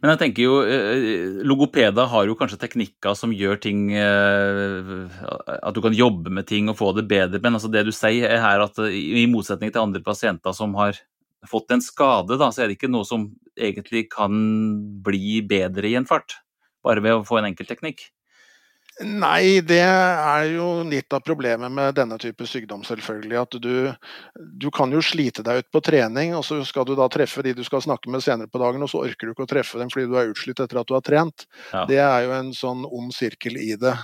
Men 0.00 0.12
jeg 0.14 0.20
tenker 0.22 0.46
jo, 0.46 0.54
eh, 0.64 1.42
logopeder 1.44 2.08
har 2.08 2.28
jo 2.28 2.36
kanskje 2.38 2.60
teknikker 2.62 3.16
som 3.18 3.34
gjør 3.34 3.58
ting 3.60 3.90
eh, 3.92 5.18
At 5.58 5.74
du 5.76 5.82
kan 5.84 5.96
jobbe 5.96 6.32
med 6.32 6.46
ting 6.48 6.70
og 6.70 6.78
få 6.78 6.94
det 6.96 7.08
bedre. 7.10 7.42
Men 7.42 7.58
altså 7.58 7.68
det 7.72 7.84
du 7.84 7.92
sier 7.92 8.30
er 8.30 8.40
her 8.40 8.64
at 8.64 8.78
i 8.88 9.26
motsetning 9.28 9.74
til 9.74 9.84
andre 9.84 10.00
pasienter 10.04 10.56
som 10.56 10.72
har 10.78 10.96
fått 11.48 11.74
en 11.74 11.84
skade, 11.84 12.38
da, 12.40 12.50
så 12.52 12.64
er 12.64 12.70
det 12.70 12.78
ikke 12.78 12.92
noe 12.92 13.06
som 13.08 13.30
egentlig 13.58 14.06
kan 14.12 14.36
bli 15.04 15.40
bedre 15.48 15.90
i 15.90 15.96
en 15.98 16.08
fart? 16.08 16.38
Bare 16.86 17.02
ved 17.04 17.18
å 17.18 17.26
få 17.26 17.40
en 17.40 17.50
enkel 17.50 17.68
teknikk? 17.68 18.06
Nei, 18.98 19.60
det 19.62 19.78
er 19.78 20.48
jo 20.56 20.82
litt 20.88 21.12
av 21.14 21.22
problemet 21.22 21.70
med 21.70 21.94
denne 21.94 22.16
type 22.18 22.46
sykdom, 22.50 22.82
selvfølgelig. 22.86 23.36
At 23.38 23.56
du, 23.62 23.74
du, 24.34 24.66
kan 24.74 24.90
jo 24.90 25.02
slite 25.04 25.44
deg 25.46 25.62
ut 25.62 25.68
på 25.74 25.82
trening, 25.86 26.34
og 26.34 26.42
så 26.46 26.58
skal 26.66 26.88
du 26.88 26.96
da 26.98 27.06
treffe 27.12 27.44
de 27.46 27.54
du 27.54 27.62
skal 27.66 27.84
snakke 27.84 28.10
med 28.10 28.24
senere 28.24 28.50
på 28.50 28.58
dagen, 28.58 28.82
og 28.82 28.90
så 28.90 29.04
orker 29.04 29.28
du 29.28 29.36
ikke 29.36 29.46
å 29.46 29.52
treffe 29.54 29.78
dem 29.78 29.92
fordi 29.92 30.08
du 30.10 30.18
er 30.18 30.32
utslitt 30.32 30.58
etter 30.64 30.82
at 30.82 30.90
du 30.90 30.96
har 30.96 31.04
trent. 31.06 31.46
Ja. 31.70 31.84
Det 31.90 32.00
er 32.02 32.26
jo 32.26 32.34
en 32.40 32.50
sånn 32.56 32.82
ond 32.88 33.14
sirkel 33.14 33.60
i 33.62 33.76
det. 33.78 33.94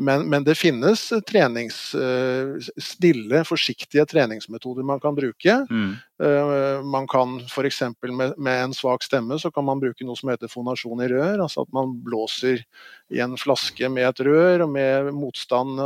Men, 0.00 0.22
men, 0.32 0.44
det 0.44 0.54
finnes 0.56 1.02
trenings, 1.28 1.94
eh, 1.94 2.56
stille, 2.80 3.42
forsiktige 3.44 4.06
treningsmetoder 4.08 4.86
man 4.86 5.00
kan 5.00 5.14
bruke. 5.14 5.56
Mm. 5.68 5.90
Eh, 6.24 6.84
man 6.88 7.08
kan 7.10 7.36
f.eks. 7.44 7.82
Med, 8.08 8.32
med 8.38 8.62
en 8.62 8.74
svak 8.76 9.04
stemme 9.04 9.36
så 9.38 9.50
kan 9.52 9.66
man 9.68 9.82
bruke 9.82 10.06
noe 10.08 10.16
som 10.16 10.32
heter 10.32 10.48
fonasjon 10.48 11.04
i 11.04 11.10
rør. 11.12 11.42
Altså 11.44 11.66
at 11.66 11.72
man 11.76 11.92
blåser 12.06 12.64
i 13.12 13.20
en 13.20 13.36
flaske 13.40 13.92
med 13.92 14.08
et 14.08 14.24
rør 14.24 14.64
og 14.64 14.72
med 14.72 15.12
motstand 15.12 15.84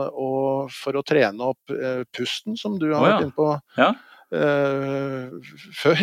for 0.79 0.95
å 0.95 1.07
trene 1.07 1.51
opp 1.51 1.75
eh, 1.75 2.07
pusten, 2.15 2.55
som 2.61 2.79
du 2.79 2.93
har 2.93 3.01
oh, 3.01 3.09
ja. 3.09 3.11
vært 3.11 3.27
inne 3.27 3.39
på. 3.43 3.51
Ja. 3.81 3.93
Uh, 4.33 5.29
før. 5.77 6.01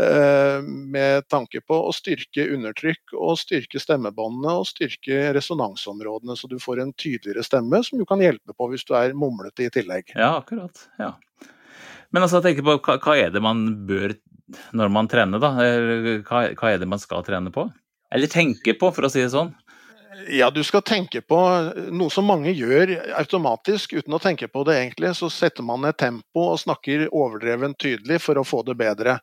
uh, 0.00 0.62
med 0.96 1.26
tanke 1.30 1.60
på 1.62 1.76
å 1.86 1.92
styrke 1.94 2.46
undertrykk 2.54 3.14
og 3.18 3.36
styrke 3.38 3.82
stemmebåndene 3.82 4.56
og 4.62 4.68
styrke 4.70 5.28
resonansområdene, 5.36 6.36
så 6.38 6.50
du 6.50 6.58
får 6.62 6.82
en 6.82 6.94
tydeligere 6.96 7.44
stemme 7.46 7.82
som 7.86 8.00
du 8.00 8.06
kan 8.08 8.22
hjelpe 8.24 8.56
på 8.56 8.70
hvis 8.72 8.86
du 8.88 8.96
er 8.98 9.14
mumlete 9.14 9.68
i 9.68 9.72
tillegg. 9.74 10.14
Ja, 10.16 10.36
akkurat. 10.40 10.86
Ja. 10.98 11.14
Men 12.10 12.26
altså, 12.26 12.42
jeg 12.42 12.64
på, 12.64 12.78
hva, 12.80 12.98
hva, 12.98 13.16
er 13.18 13.30
det 13.34 13.42
man 13.44 13.66
bør 13.86 14.16
når 14.74 14.90
man 14.90 15.08
trener, 15.10 15.42
da? 15.42 15.52
Hva, 16.26 16.48
hva 16.58 16.72
er 16.72 16.80
det 16.82 16.88
man 16.90 17.02
skal 17.02 17.22
trene 17.26 17.52
på? 17.54 17.68
Eller 18.10 18.30
tenke 18.30 18.74
på, 18.74 18.90
for 18.90 19.06
å 19.06 19.12
si 19.12 19.22
det 19.22 19.30
sånn? 19.30 19.52
Ja, 20.28 20.50
du 20.50 20.64
skal 20.64 20.82
tenke 20.82 21.20
på 21.20 21.38
noe 21.94 22.12
som 22.12 22.26
mange 22.28 22.52
gjør 22.52 22.92
automatisk 23.18 23.94
uten 23.96 24.16
å 24.16 24.20
tenke 24.22 24.48
på 24.48 24.64
det 24.68 24.76
egentlig. 24.80 25.14
Så 25.16 25.30
setter 25.32 25.64
man 25.66 25.82
ned 25.84 25.96
tempo 26.00 26.50
og 26.52 26.60
snakker 26.60 27.08
overdrevent 27.08 27.78
tydelig 27.80 28.20
for 28.24 28.40
å 28.40 28.46
få 28.46 28.62
det 28.66 28.76
bedre. 28.80 29.20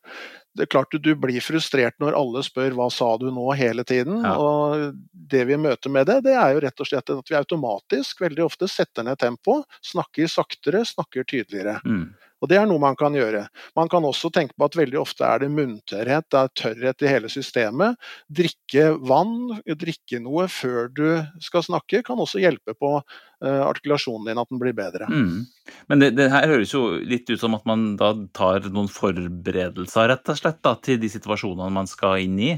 Det 0.58 0.66
er 0.66 0.72
klart 0.74 0.96
Du 1.04 1.12
blir 1.16 1.44
frustrert 1.44 2.00
når 2.02 2.18
alle 2.18 2.42
spør 2.42 2.74
'hva 2.74 2.90
sa 2.92 3.16
du 3.18 3.30
nå?' 3.30 3.56
hele 3.56 3.84
tiden. 3.84 4.24
Ja. 4.24 4.36
og 4.38 4.96
Det 5.14 5.46
vi 5.46 5.58
møter 5.58 5.90
med 5.90 6.08
det, 6.08 6.24
det 6.24 6.34
er 6.34 6.54
jo 6.54 6.62
rett 6.62 6.80
og 6.80 6.88
slett 6.88 7.10
at 7.10 7.30
vi 7.30 7.36
automatisk 7.36 8.22
veldig 8.22 8.44
ofte 8.46 8.68
setter 8.68 9.04
ned 9.04 9.20
tempo, 9.20 9.64
snakker 9.84 10.28
saktere, 10.28 10.86
snakker 10.86 11.24
tydeligere. 11.24 11.82
Mm. 11.86 12.14
Og 12.42 12.50
Det 12.52 12.58
er 12.60 12.68
noe 12.70 12.82
man 12.82 12.98
kan 12.98 13.16
gjøre. 13.18 13.48
Man 13.78 13.90
kan 13.90 14.06
også 14.06 14.30
tenke 14.34 14.54
på 14.58 14.68
at 14.68 14.78
veldig 14.78 15.00
ofte 15.02 15.26
er 15.26 15.42
det 15.42 15.50
munntørrhet, 15.54 16.28
det 16.30 16.40
er 16.40 16.54
tørrhet 16.62 17.06
i 17.06 17.10
hele 17.10 17.32
systemet. 17.34 17.98
Drikke 18.30 18.92
vann, 19.10 19.58
drikke 19.66 20.22
noe 20.22 20.46
før 20.52 20.92
du 20.94 21.08
skal 21.44 21.66
snakke, 21.66 22.04
kan 22.06 22.22
også 22.22 22.42
hjelpe 22.44 22.78
på 22.78 22.94
uh, 23.00 23.62
artikulasjonen 23.66 24.30
din, 24.30 24.42
at 24.42 24.54
den 24.54 24.62
blir 24.62 24.76
bedre. 24.78 25.10
Mm. 25.10 25.48
Men 25.90 26.04
det, 26.04 26.14
det, 26.20 26.30
her 26.34 26.48
høres 26.54 26.76
jo 26.76 26.84
litt 27.02 27.30
ut 27.32 27.42
som 27.42 27.58
at 27.58 27.66
man 27.70 27.90
da 28.00 28.14
tar 28.38 28.70
noen 28.70 28.92
forberedelser 28.92 30.12
rett 30.14 30.34
og 30.34 30.40
slett 30.40 30.62
da, 30.66 30.78
til 30.78 31.02
de 31.02 31.10
situasjonene 31.12 31.74
man 31.74 31.90
skal 31.90 32.22
inn 32.28 32.38
i? 32.38 32.54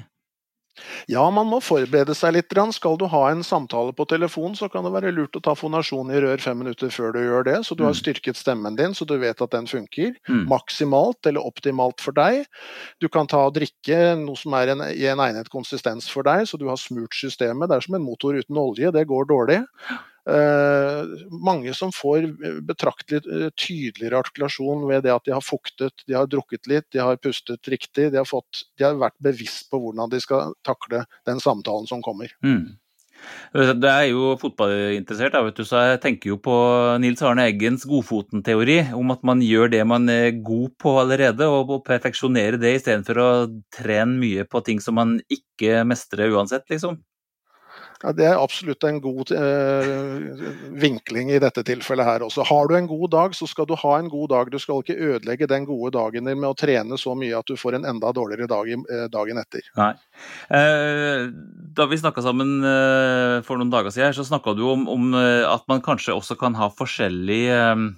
Ja, 1.12 1.24
man 1.34 1.50
må 1.50 1.60
forberede 1.64 2.16
seg 2.18 2.36
litt. 2.36 2.56
Skal 2.76 2.98
du 3.00 3.06
ha 3.12 3.22
en 3.32 3.44
samtale 3.46 3.94
på 3.96 4.06
telefon, 4.10 4.56
så 4.58 4.70
kan 4.72 4.86
det 4.86 4.94
være 4.94 5.14
lurt 5.16 5.38
å 5.38 5.44
ta 5.44 5.56
fonasjon 5.58 6.12
i 6.14 6.22
rør 6.22 6.42
fem 6.44 6.60
minutter 6.60 6.92
før 6.94 7.14
du 7.16 7.22
gjør 7.24 7.48
det, 7.48 7.58
så 7.68 7.78
du 7.78 7.86
har 7.86 7.96
mm. 7.96 8.00
styrket 8.02 8.40
stemmen 8.40 8.78
din, 8.80 8.96
så 8.98 9.08
du 9.08 9.16
vet 9.22 9.42
at 9.42 9.54
den 9.56 9.70
funker. 9.70 10.16
Mm. 10.30 10.46
Maksimalt 10.52 11.30
eller 11.30 11.46
optimalt 11.46 12.04
for 12.04 12.16
deg. 12.18 12.46
Du 13.02 13.10
kan 13.12 13.30
ta 13.30 13.46
og 13.48 13.56
drikke 13.58 14.16
noe 14.20 14.40
som 14.40 14.56
er 14.60 14.74
en, 14.74 14.86
i 14.92 15.08
en 15.10 15.24
egnet 15.24 15.52
konsistens 15.54 16.10
for 16.12 16.28
deg, 16.28 16.46
så 16.50 16.60
du 16.60 16.68
har 16.70 16.80
smurt 16.80 17.16
systemet. 17.16 17.70
Det 17.70 17.80
er 17.80 17.88
som 17.88 18.00
en 18.00 18.06
motor 18.06 18.38
uten 18.38 18.60
olje, 18.60 18.94
det 18.96 19.08
går 19.10 19.30
dårlig. 19.30 19.62
Uh, 20.28 21.16
mange 21.32 21.74
som 21.78 21.94
får 21.96 22.28
betraktelig 22.68 23.24
uh, 23.26 23.48
tydeligere 23.58 24.20
artikulasjon 24.20 24.84
ved 24.90 25.06
det 25.08 25.14
at 25.16 25.26
de 25.26 25.34
har 25.34 25.46
fuktet, 25.46 26.04
de 26.06 26.18
har 26.18 26.28
drukket 26.30 26.70
litt, 26.70 26.90
de 26.94 27.02
har 27.04 27.22
pustet 27.24 27.72
riktig. 27.72 28.10
De 28.12 28.20
har, 28.20 28.28
fått, 28.30 28.66
de 28.78 28.88
har 28.88 29.00
vært 29.00 29.18
bevisst 29.24 29.70
på 29.72 29.80
hvordan 29.82 30.12
de 30.12 30.22
skal 30.24 30.54
takle 30.68 31.06
den 31.30 31.42
samtalen 31.44 31.90
som 31.90 32.04
kommer. 32.06 32.34
Mm. 32.46 32.78
Det 33.52 33.90
er 33.90 34.06
jo 34.12 34.36
fotballinteressert, 34.40 35.36
du, 35.58 35.64
så 35.68 35.82
jeg 35.90 36.02
tenker 36.04 36.32
jo 36.32 36.38
på 36.44 36.56
Nils 37.02 37.22
Arne 37.26 37.48
Eggens 37.50 37.84
Godfoten-teori, 37.90 38.78
om 38.96 39.12
at 39.12 39.26
man 39.28 39.42
gjør 39.44 39.74
det 39.74 39.82
man 39.90 40.08
er 40.14 40.38
god 40.46 40.76
på 40.80 40.94
allerede, 41.02 41.48
og 41.50 41.80
perfeksjonerer 41.88 42.60
det 42.62 42.78
istedenfor 42.78 43.22
å 43.24 43.30
trene 43.76 44.20
mye 44.22 44.46
på 44.48 44.64
ting 44.66 44.80
som 44.84 45.00
man 45.00 45.18
ikke 45.28 45.82
mestrer 45.90 46.32
uansett, 46.36 46.68
liksom. 46.72 47.02
Ja, 48.04 48.14
Det 48.16 48.26
er 48.26 48.40
absolutt 48.40 48.84
en 48.88 49.02
god 49.04 49.32
eh, 49.36 50.46
vinkling 50.80 51.34
i 51.34 51.40
dette 51.44 51.64
tilfellet 51.68 52.08
her 52.08 52.24
også. 52.24 52.46
Har 52.48 52.70
du 52.70 52.76
en 52.78 52.88
god 52.88 53.10
dag, 53.12 53.36
så 53.36 53.48
skal 53.50 53.68
du 53.68 53.76
ha 53.76 53.98
en 54.00 54.08
god 54.12 54.30
dag. 54.32 54.52
Du 54.54 54.60
skal 54.60 54.80
ikke 54.84 54.96
ødelegge 54.96 55.50
den 55.52 55.68
gode 55.68 55.92
dagen 55.98 56.30
din 56.30 56.40
med 56.40 56.50
å 56.50 56.58
trene 56.58 57.00
så 57.00 57.16
mye 57.20 57.36
at 57.36 57.50
du 57.50 57.60
får 57.60 57.80
en 57.80 57.90
enda 57.92 58.14
dårligere 58.16 58.48
dag 58.48 58.72
eh, 58.72 59.06
dagen 59.12 59.42
etter. 59.44 59.68
Nei. 59.80 59.92
Eh, 60.56 61.28
da 61.76 61.90
vi 61.92 62.00
snakka 62.00 62.24
sammen 62.24 62.60
eh, 62.64 63.40
for 63.48 63.60
noen 63.60 63.74
dager 63.74 63.92
siden, 63.92 64.16
så 64.16 64.28
snakka 64.28 64.56
du 64.56 64.64
om, 64.70 64.88
om, 64.92 65.12
eh, 65.20 65.44
at 65.48 65.68
man 65.72 65.84
kanskje 65.84 66.16
også 66.16 66.40
kan 66.40 66.56
ha 66.60 66.72
forskjellig 66.72 67.44
eh, 67.52 67.90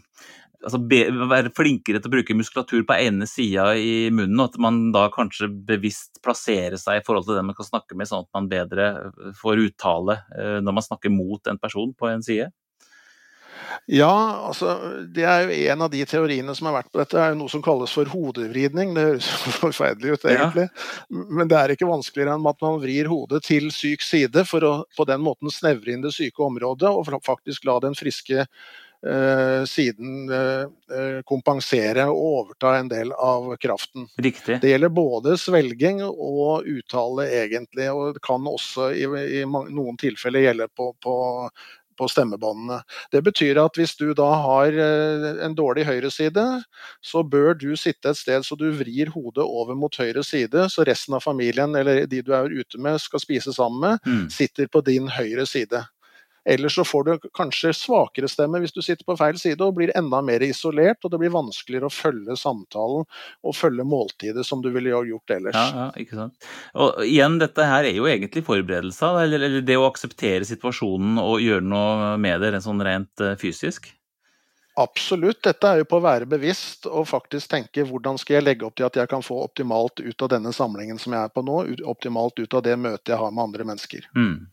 altså 0.64 0.80
be, 0.92 1.02
være 1.32 1.52
flinkere 1.56 2.02
til 2.02 2.10
å 2.10 2.14
bruke 2.16 2.38
muskulatur 2.38 2.86
på 2.88 2.98
ene 2.98 3.28
sida 3.30 3.72
i 3.78 4.10
munnen, 4.14 4.40
og 4.40 4.52
at 4.52 4.62
man 4.62 4.82
da 4.96 5.08
kanskje 5.14 5.50
bevisst 5.68 6.22
plasserer 6.26 6.78
seg 6.82 7.02
i 7.02 7.06
forhold 7.06 7.28
til 7.28 7.40
den 7.40 7.50
man 7.50 7.58
kan 7.58 7.68
snakke 7.68 7.98
med, 7.98 8.10
sånn 8.10 8.26
at 8.26 8.34
man 8.38 8.50
bedre 8.52 8.90
eh, 9.02 9.30
får 9.42 9.66
uttale 9.68 10.22
eh, 10.38 10.58
når 10.64 10.78
man 10.80 10.88
snakker 10.88 11.14
mot 11.14 11.52
en 11.52 11.62
person 11.62 11.94
på 11.98 12.12
en 12.12 12.26
side? 12.26 12.52
Ja, 13.90 14.48
altså 14.48 14.74
det 15.16 15.24
er 15.26 15.46
jo 15.46 15.56
en 15.72 15.84
av 15.86 15.90
de 15.92 16.02
teoriene 16.08 16.54
som 16.56 16.68
har 16.70 16.78
vært 16.80 16.92
på 16.92 17.00
dette, 17.02 17.18
er 17.18 17.34
jo 17.34 17.40
noe 17.42 17.52
som 17.52 17.64
kalles 17.66 17.94
for 17.96 18.10
hodevridning. 18.12 18.94
Det 18.96 19.06
høres 19.08 19.30
forferdelig 19.64 20.16
ut, 20.18 20.28
egentlig. 20.30 20.68
Ja. 20.68 21.26
Men 21.40 21.52
det 21.52 21.58
er 21.58 21.74
ikke 21.76 21.90
vanskeligere 21.90 22.38
enn 22.38 22.52
at 22.52 22.62
man 22.64 22.80
vrir 22.84 23.10
hodet 23.12 23.44
til 23.48 23.72
syk 23.74 24.06
side 24.06 24.46
for 24.50 24.68
å 24.68 24.74
på 24.98 25.08
den 25.10 25.24
måten 25.26 25.52
snevre 25.54 25.96
inn 25.96 26.06
det 26.06 26.14
syke 26.16 26.46
området, 26.46 26.92
og 26.92 27.26
faktisk 27.26 27.68
la 27.70 27.80
den 27.84 27.98
friske 27.98 28.46
siden 29.66 30.30
eh, 30.30 30.64
eh, 30.94 31.20
kompensere 31.26 32.06
og 32.12 32.22
overta 32.22 32.76
en 32.78 32.92
del 32.92 33.14
av 33.18 33.56
kraften. 33.62 34.06
Riktig. 34.22 34.60
Det 34.62 34.70
gjelder 34.70 34.94
både 34.94 35.38
svelging 35.42 36.04
og 36.06 36.68
uttale, 36.70 37.26
egentlig. 37.42 37.90
Og 37.90 38.16
det 38.16 38.24
kan 38.26 38.46
også 38.48 38.92
i, 38.94 39.06
i 39.42 39.46
noen 39.50 39.98
tilfeller 40.02 40.48
gjelde 40.48 40.70
på, 40.78 40.94
på 41.02 41.20
på 42.00 42.08
stemmebåndene. 42.10 42.80
Det 43.14 43.20
betyr 43.22 43.60
at 43.62 43.76
hvis 43.78 43.92
du 44.00 44.14
da 44.18 44.30
har 44.42 44.74
en 45.46 45.54
dårlig 45.54 45.84
høyreside, 45.86 46.46
så 47.04 47.22
bør 47.22 47.52
du 47.54 47.76
sitte 47.78 48.10
et 48.10 48.18
sted 48.18 48.48
så 48.48 48.58
du 48.58 48.72
vrir 48.80 49.12
hodet 49.14 49.44
over 49.44 49.78
mot 49.78 50.00
høyre 50.00 50.24
side, 50.26 50.66
så 50.72 50.88
resten 50.88 51.20
av 51.20 51.22
familien 51.28 51.76
eller 51.78 52.08
de 52.10 52.24
du 52.26 52.32
er 52.34 52.50
ute 52.50 52.82
med 52.82 52.98
skal 53.04 53.22
spise 53.22 53.54
sammen 53.54 53.84
med, 53.84 54.08
mm. 54.08 54.26
sitter 54.34 54.72
på 54.72 54.82
din 54.88 55.12
høyre 55.14 55.46
side. 55.46 55.84
Ellers 56.46 56.76
så 56.76 56.86
får 56.88 57.04
du 57.04 57.30
kanskje 57.38 57.74
svakere 57.78 58.30
stemme 58.32 58.62
hvis 58.64 58.74
du 58.74 58.82
sitter 58.82 59.06
på 59.06 59.16
feil 59.20 59.38
side 59.38 59.62
og 59.62 59.76
blir 59.78 59.94
enda 59.98 60.24
mer 60.26 60.42
isolert, 60.46 61.02
og 61.04 61.14
det 61.14 61.22
blir 61.22 61.34
vanskeligere 61.34 61.90
å 61.90 61.94
følge 61.94 62.38
samtalen 62.40 63.06
og 63.06 63.56
følge 63.58 63.86
måltidet 63.86 64.46
som 64.48 64.64
du 64.64 64.72
ville 64.74 64.94
gjort 64.94 65.36
ellers. 65.38 65.58
Ja, 65.58 65.86
ja, 65.86 65.88
ikke 66.02 66.18
sant. 66.18 66.50
Og 66.74 67.02
igjen, 67.06 67.38
dette 67.42 67.70
her 67.70 67.86
er 67.86 67.96
jo 67.96 68.10
egentlig 68.10 68.46
forberedelser, 68.48 69.22
eller, 69.26 69.48
eller 69.48 69.66
det 69.66 69.78
å 69.78 69.88
akseptere 69.90 70.48
situasjonen 70.50 71.22
og 71.22 71.42
gjøre 71.44 71.66
noe 71.66 72.14
med 72.22 72.42
det 72.42 72.64
sånn 72.66 72.82
rent 72.86 73.22
eh, 73.22 73.38
fysisk? 73.40 73.92
Absolutt. 74.80 75.44
Dette 75.44 75.68
er 75.68 75.82
jo 75.82 75.88
på 75.90 76.00
å 76.00 76.04
være 76.06 76.28
bevisst 76.30 76.88
og 76.88 77.10
faktisk 77.10 77.52
tenke 77.52 77.84
hvordan 77.88 78.18
skal 78.22 78.38
jeg 78.38 78.46
legge 78.46 78.66
opp 78.66 78.78
til 78.80 78.88
at 78.88 78.98
jeg 78.98 79.10
kan 79.12 79.24
få 79.26 79.42
optimalt 79.44 80.00
ut 80.00 80.24
av 80.24 80.32
denne 80.32 80.54
samlingen 80.56 81.00
som 81.02 81.14
jeg 81.14 81.28
er 81.28 81.34
på 81.34 81.44
nå, 81.46 81.58
optimalt 81.92 82.40
ut 82.40 82.56
av 82.58 82.64
det 82.66 82.78
møtet 82.80 83.14
jeg 83.14 83.20
har 83.20 83.34
med 83.36 83.50
andre 83.50 83.68
mennesker. 83.68 84.08
Mm. 84.16 84.48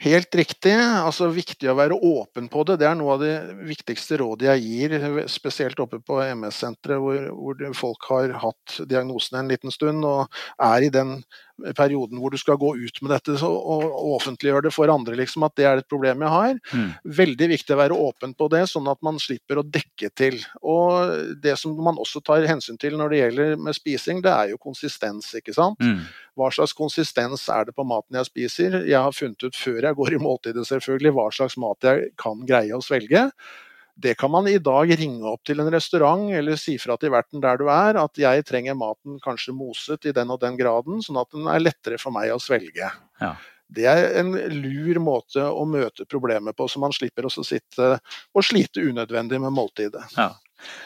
Helt 0.00 0.34
riktig. 0.34 0.72
altså 0.80 1.28
Viktig 1.28 1.68
å 1.68 1.76
være 1.76 1.92
åpen 1.92 2.46
på 2.48 2.62
det. 2.64 2.78
Det 2.80 2.86
er 2.88 2.94
noe 2.96 3.18
av 3.18 3.20
det 3.20 3.34
viktigste 3.68 4.16
rådet 4.22 4.48
jeg 4.48 4.62
gir, 4.64 4.94
spesielt 5.28 5.80
oppe 5.84 5.98
på 6.00 6.16
MS-senteret, 6.24 6.96
hvor, 7.02 7.26
hvor, 7.36 7.60
folk 7.76 8.08
har 8.08 8.32
hatt 8.46 8.78
diagnosen 8.88 9.42
en 9.42 9.52
liten 9.52 9.74
stund 9.74 10.06
og 10.08 10.40
er 10.56 10.86
i 10.86 10.92
den 10.94 11.18
perioden 11.76 12.20
hvor 12.20 12.32
du 12.32 12.38
skal 12.40 12.58
gå 12.60 12.72
ut 12.78 13.00
med 13.02 13.12
dette 13.14 13.36
og, 13.46 13.84
og 13.86 14.16
offentliggjøre 14.18 14.66
det 14.68 14.74
for 14.74 14.90
andre, 14.92 15.16
liksom, 15.18 15.44
at 15.46 15.56
det 15.58 15.66
er 15.68 15.82
et 15.82 15.90
problem 15.90 16.24
jeg 16.24 16.34
har. 16.34 16.58
Mm. 16.72 16.88
Veldig 17.20 17.50
viktig 17.54 17.74
å 17.74 17.80
være 17.80 18.00
åpen 18.08 18.34
på 18.38 18.50
det, 18.52 18.64
sånn 18.70 18.88
at 18.90 19.00
man 19.06 19.20
slipper 19.22 19.60
å 19.60 19.66
dekke 19.66 20.12
til. 20.16 20.40
Og 20.62 21.38
det 21.42 21.56
som 21.60 21.76
man 21.80 22.00
også 22.00 22.22
tar 22.24 22.48
hensyn 22.48 22.80
til 22.80 22.98
når 22.98 23.12
det 23.12 23.22
gjelder 23.22 23.56
med 23.68 23.78
spising, 23.78 24.22
det 24.24 24.34
er 24.34 24.52
jo 24.54 24.60
konsistens, 24.60 25.32
ikke 25.38 25.56
sant. 25.56 25.80
Mm. 25.80 26.04
Hva 26.38 26.50
slags 26.54 26.76
konsistens 26.76 27.48
er 27.52 27.68
det 27.68 27.76
på 27.76 27.86
maten 27.86 28.18
jeg 28.20 28.30
spiser? 28.30 28.78
Jeg 28.88 29.00
har 29.00 29.16
funnet 29.16 29.42
ut 29.44 29.56
før 29.56 29.82
jeg 29.82 29.98
går 29.98 30.16
i 30.16 30.22
måltidet 30.22 30.68
selvfølgelig 30.68 31.16
hva 31.16 31.26
slags 31.34 31.58
mat 31.60 31.90
jeg 31.90 32.12
kan 32.20 32.46
greie 32.48 32.76
å 32.76 32.84
svelge. 32.84 33.28
Det 34.00 34.14
kan 34.16 34.30
man 34.32 34.48
i 34.48 34.58
dag 34.62 34.90
ringe 34.96 35.28
opp 35.28 35.42
til 35.44 35.60
en 35.60 35.70
restaurant 35.72 36.30
eller 36.32 36.56
si 36.60 36.78
fra 36.80 36.96
til 37.00 37.12
verten 37.12 37.42
der 37.42 37.58
du 37.60 37.66
er 37.68 37.98
at 38.00 38.20
jeg 38.20 38.44
trenger 38.48 38.78
maten 38.78 39.18
kanskje 39.24 39.52
moset 39.56 40.08
i 40.08 40.14
den 40.16 40.32
og 40.32 40.40
den 40.40 40.56
graden, 40.56 41.02
sånn 41.04 41.20
at 41.20 41.28
den 41.34 41.48
er 41.50 41.60
lettere 41.60 41.98
for 42.00 42.14
meg 42.14 42.32
å 42.32 42.40
svelge. 42.40 42.88
Ja. 43.20 43.34
Det 43.70 43.86
er 43.86 44.16
en 44.18 44.32
lur 44.56 44.98
måte 45.04 45.44
å 45.46 45.66
møte 45.68 46.06
problemet 46.10 46.56
på, 46.58 46.66
så 46.66 46.80
man 46.82 46.94
slipper 46.96 47.28
å 47.28 47.30
sitte 47.30 47.92
og 48.00 48.46
slite 48.46 48.82
unødvendig 48.82 49.38
med 49.42 49.54
måltidet. 49.54 50.02
Ja. 50.16 50.32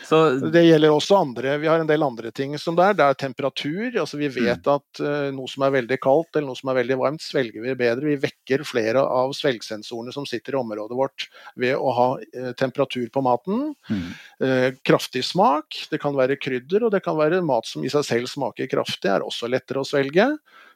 Så, 0.04 0.18
det 0.52 0.62
gjelder 0.66 0.92
også 0.92 1.16
andre. 1.16 1.56
Vi 1.62 1.68
har 1.70 1.80
en 1.80 1.88
del 1.88 2.04
andre 2.04 2.30
ting 2.34 2.56
som 2.60 2.76
det 2.76 2.84
er. 2.86 2.96
Det 2.98 3.06
er 3.06 3.18
temperatur. 3.20 3.96
altså 4.02 4.18
Vi 4.20 4.28
vet 4.32 4.66
mm. 4.66 4.72
at 4.74 5.02
uh, 5.02 5.28
noe 5.34 5.50
som 5.50 5.64
er 5.66 5.74
veldig 5.78 5.98
kaldt 6.04 6.36
eller 6.36 6.50
noe 6.50 6.58
som 6.58 6.70
er 6.72 6.78
veldig 6.80 6.98
varmt, 7.00 7.24
svelger 7.24 7.64
vi 7.64 7.76
bedre. 7.78 8.10
Vi 8.12 8.18
vekker 8.26 8.66
flere 8.68 9.02
av 9.02 9.32
svelgsensorene 9.36 10.14
som 10.14 10.28
sitter 10.28 10.56
i 10.56 10.60
området 10.60 10.98
vårt 10.98 11.28
ved 11.60 11.78
å 11.78 11.94
ha 11.96 12.08
uh, 12.20 12.52
temperatur 12.60 13.08
på 13.14 13.24
maten. 13.24 13.72
Mm. 13.88 14.04
Uh, 14.44 14.68
kraftig 14.86 15.24
smak. 15.26 15.80
Det 15.90 16.00
kan 16.02 16.16
være 16.18 16.38
krydder, 16.40 16.86
og 16.86 16.94
det 16.94 17.02
kan 17.04 17.18
være 17.18 17.42
mat 17.44 17.68
som 17.68 17.84
i 17.84 17.92
seg 17.92 18.06
selv 18.06 18.30
smaker 18.30 18.70
kraftig, 18.70 19.10
er 19.10 19.26
også 19.26 19.50
lettere 19.50 19.82
å 19.82 19.88
svelge. 19.88 20.30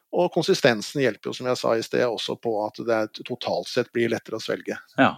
Og 0.09 0.31
konsistensen 0.33 1.03
hjelper 1.03 1.29
jo, 1.29 1.37
som 1.37 1.49
jeg 1.51 1.59
sa 1.59 1.75
i 1.77 1.85
sted, 1.85 2.05
også 2.07 2.39
på 2.41 2.55
at 2.65 2.79
det 2.85 3.01
totalt 3.27 3.69
sett 3.69 3.91
blir 3.93 4.09
lettere 4.09 4.39
å 4.39 4.43
svelge. 4.43 4.79
Ja. 4.97 5.13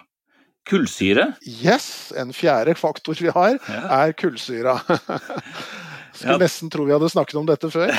Kullsyre? 0.69 1.31
Yes, 1.41 2.11
en 2.17 2.33
fjerde 2.35 2.75
faktor 2.77 3.17
vi 3.19 3.31
har, 3.33 3.57
ja. 3.57 3.85
er 4.03 4.13
kullsyra. 4.17 4.77
Skulle 6.11 6.35
ja. 6.35 6.41
nesten 6.43 6.69
tro 6.69 6.83
vi 6.85 6.91
hadde 6.93 7.07
snakket 7.09 7.37
om 7.39 7.47
dette 7.47 7.69
før. 7.71 7.91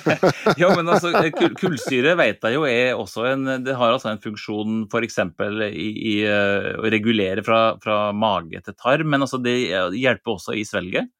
ja, 0.60 0.70
men 0.74 0.88
altså, 0.88 1.12
Kullsyre 1.60 2.14
vet 2.18 2.40
jeg 2.46 2.56
jo 2.56 2.64
er 2.66 2.96
også 2.98 3.26
en, 3.28 3.44
det 3.66 3.76
har 3.76 3.92
altså 3.92 4.10
en 4.10 4.22
funksjon 4.22 4.86
f.eks. 4.88 5.20
I, 5.68 5.90
i 6.12 6.14
uh, 6.24 6.80
å 6.80 6.90
regulere 6.90 7.44
fra, 7.46 7.60
fra, 7.82 7.98
mage 8.16 8.62
til 8.64 8.76
tarm, 8.80 9.12
men 9.12 9.26
altså 9.26 9.38
det 9.44 9.56
hjelper 9.68 10.38
også 10.38 10.56
i 10.56 10.64
svelget? 10.66 11.12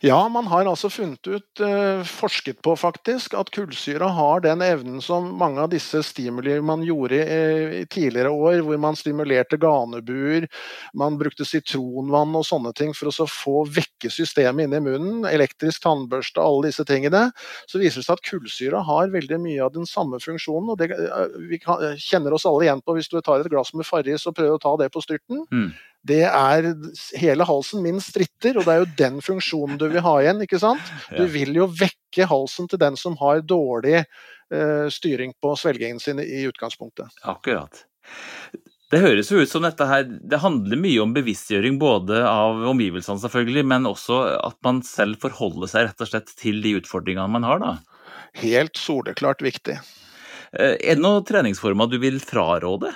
Ja, 0.00 0.28
man 0.28 0.46
har 0.46 0.66
altså 0.66 0.90
funnet 0.90 1.26
ut, 1.26 1.60
eh, 1.60 2.02
forsket 2.04 2.60
på 2.62 2.74
faktisk, 2.76 3.34
at 3.34 3.50
kullsyre 3.54 4.08
har 4.12 4.42
den 4.44 4.62
evnen 4.64 5.00
som 5.02 5.28
mange 5.38 5.62
av 5.62 5.70
disse 5.72 6.02
stimuli 6.04 6.58
man 6.60 6.82
gjorde 6.84 7.20
i, 7.22 7.84
tidligere 7.90 8.30
år, 8.30 8.60
hvor 8.66 8.78
man 8.80 8.96
stimulerte 8.96 9.56
ganebuer, 9.60 10.48
man 10.94 11.16
brukte 11.18 11.46
sitronvann 11.48 12.36
og 12.36 12.44
sånne 12.44 12.74
ting 12.76 12.92
for 12.94 13.08
å 13.08 13.28
få 13.30 13.64
vekke 13.70 14.12
systemet 14.12 14.66
inni 14.66 14.82
munnen, 14.84 15.24
elektrisk 15.30 15.82
tannbørste, 15.86 16.42
alle 16.42 16.68
disse 16.68 16.84
tingene, 16.84 17.30
så 17.66 17.80
viser 17.80 18.02
det 18.02 18.08
seg 18.08 18.18
at 18.18 18.26
kullsyre 18.28 18.84
har 18.84 19.12
veldig 19.14 19.40
mye 19.40 19.64
av 19.64 19.72
den 19.72 19.88
samme 19.88 20.20
funksjonen. 20.20 20.70
og 20.70 20.78
det, 20.78 20.90
eh, 20.92 21.26
Vi 21.46 21.58
kjenner 21.58 22.32
oss 22.32 22.46
alle 22.46 22.64
igjen 22.64 22.82
på 22.82 22.94
hvis 22.94 23.08
du 23.08 23.20
tar 23.20 23.40
et 23.40 23.50
glass 23.50 23.72
med 23.74 23.86
Farris 23.86 24.26
og 24.26 24.34
prøver 24.34 24.58
å 24.58 24.60
ta 24.60 24.76
det 24.76 24.92
på 24.92 25.02
styrten. 25.02 25.46
Mm 25.50 25.72
det 26.06 26.22
er 26.28 26.68
Hele 27.18 27.46
halsen 27.48 27.82
min 27.84 27.98
stritter, 28.02 28.58
og 28.58 28.66
det 28.66 28.72
er 28.74 28.82
jo 28.82 28.92
den 28.98 29.20
funksjonen 29.24 29.80
du 29.80 29.88
vil 29.90 30.04
ha 30.04 30.14
igjen, 30.22 30.42
ikke 30.44 30.60
sant? 30.62 30.92
Du 31.10 31.24
vil 31.30 31.56
jo 31.56 31.68
vekke 31.70 32.28
halsen 32.30 32.70
til 32.70 32.80
den 32.82 32.98
som 33.00 33.18
har 33.20 33.42
dårlig 33.46 34.02
uh, 34.04 34.86
styring 34.92 35.34
på 35.42 35.54
svelgingen 35.58 36.00
sin 36.02 36.22
i 36.22 36.44
utgangspunktet. 36.48 37.10
Akkurat. 37.26 37.84
Det 38.92 39.00
høres 39.02 39.32
jo 39.32 39.40
ut 39.42 39.50
som 39.50 39.64
dette 39.66 39.82
her 39.90 40.04
Det 40.06 40.38
handler 40.38 40.78
mye 40.78 41.00
om 41.02 41.10
bevisstgjøring 41.16 41.78
både 41.80 42.20
av 42.22 42.60
omgivelsene, 42.70 43.18
selvfølgelig, 43.24 43.64
men 43.66 43.88
også 43.90 44.20
at 44.38 44.58
man 44.66 44.82
selv 44.86 45.18
forholder 45.24 45.72
seg 45.72 45.88
rett 45.88 46.04
og 46.04 46.10
slett 46.12 46.30
til 46.38 46.62
de 46.62 46.76
utfordringene 46.78 47.26
man 47.34 47.46
har, 47.48 47.62
da. 47.62 47.72
Helt 48.38 48.78
soleklart 48.78 49.42
viktig. 49.42 49.80
Eh, 50.52 50.76
er 50.76 50.94
det 50.94 51.02
noen 51.02 51.26
treningsformer 51.26 51.90
du 51.90 51.98
vil 52.02 52.20
fraråde? 52.22 52.92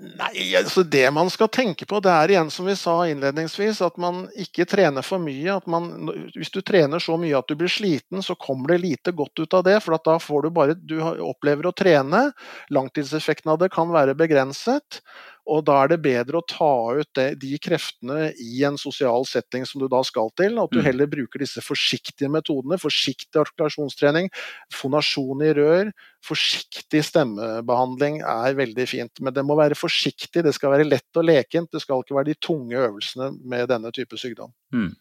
Nei, 0.00 0.54
altså 0.56 0.82
Det 0.82 1.04
man 1.12 1.28
skal 1.30 1.50
tenke 1.52 1.84
på, 1.86 1.98
det 2.00 2.12
er 2.12 2.32
igjen 2.32 2.50
som 2.52 2.64
vi 2.68 2.76
sa 2.78 2.94
innledningsvis, 3.10 3.82
at 3.84 3.98
man 4.00 4.22
ikke 4.40 4.64
trener 4.68 5.04
for 5.04 5.20
mye. 5.20 5.56
at 5.56 5.66
man, 5.68 6.08
Hvis 6.34 6.52
du 6.54 6.60
trener 6.64 7.02
så 7.02 7.18
mye 7.20 7.36
at 7.36 7.48
du 7.48 7.54
blir 7.54 7.68
sliten, 7.68 8.22
så 8.24 8.34
kommer 8.34 8.72
det 8.72 8.80
lite 8.80 9.12
godt 9.12 9.38
ut 9.38 9.54
av 9.54 9.64
det. 9.64 9.76
For 9.84 9.98
da 9.98 10.18
får 10.18 10.42
du 10.42 10.50
bare 10.50 10.74
Du 10.74 10.96
opplever 11.02 11.68
å 11.68 11.76
trene. 11.76 12.30
Langtidseffekten 12.70 13.52
av 13.52 13.58
det 13.60 13.70
kan 13.74 13.92
være 13.92 14.16
begrenset. 14.16 15.02
Og 15.50 15.64
da 15.66 15.80
er 15.82 15.90
det 15.92 16.00
bedre 16.04 16.38
å 16.38 16.46
ta 16.46 16.72
ut 17.00 17.08
det, 17.18 17.26
de 17.42 17.56
kreftene 17.62 18.30
i 18.38 18.62
en 18.66 18.78
sosial 18.78 19.26
setting 19.26 19.66
som 19.66 19.82
du 19.82 19.88
da 19.90 20.02
skal 20.06 20.30
til. 20.38 20.60
At 20.62 20.70
du 20.70 20.78
mm. 20.78 20.84
heller 20.86 21.10
bruker 21.10 21.42
disse 21.42 21.62
forsiktige 21.64 22.30
metodene. 22.30 22.78
Forsiktig 22.80 23.40
artikulasjonstrening, 23.42 24.30
fonasjon 24.74 25.44
i 25.46 25.52
rør, 25.58 25.92
forsiktig 26.26 27.02
stemmebehandling 27.08 28.20
er 28.22 28.58
veldig 28.58 28.86
fint. 28.90 29.22
Men 29.24 29.34
det 29.34 29.44
må 29.46 29.58
være 29.58 29.78
forsiktig, 29.78 30.44
det 30.46 30.54
skal 30.56 30.76
være 30.76 30.88
lett 30.88 31.18
og 31.18 31.26
lekent. 31.26 31.72
Det 31.74 31.82
skal 31.82 32.04
ikke 32.04 32.20
være 32.20 32.30
de 32.30 32.38
tunge 32.38 32.78
øvelsene 32.86 33.32
med 33.42 33.66
denne 33.72 33.90
type 33.96 34.20
sykdom. 34.20 34.54
Mm. 34.74 34.92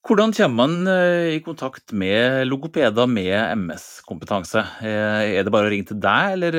Hvordan 0.00 0.32
kommer 0.32 0.56
man 0.56 0.88
eh, 0.88 1.34
i 1.36 1.40
kontakt 1.44 1.92
med 1.92 2.46
logopeder 2.48 3.06
med 3.06 3.36
MS-kompetanse? 3.58 4.62
Eh, 4.80 5.36
er 5.36 5.44
det 5.44 5.52
bare 5.52 5.68
å 5.68 5.72
ringe 5.72 5.90
til 5.90 6.00
deg, 6.00 6.38
eller 6.38 6.56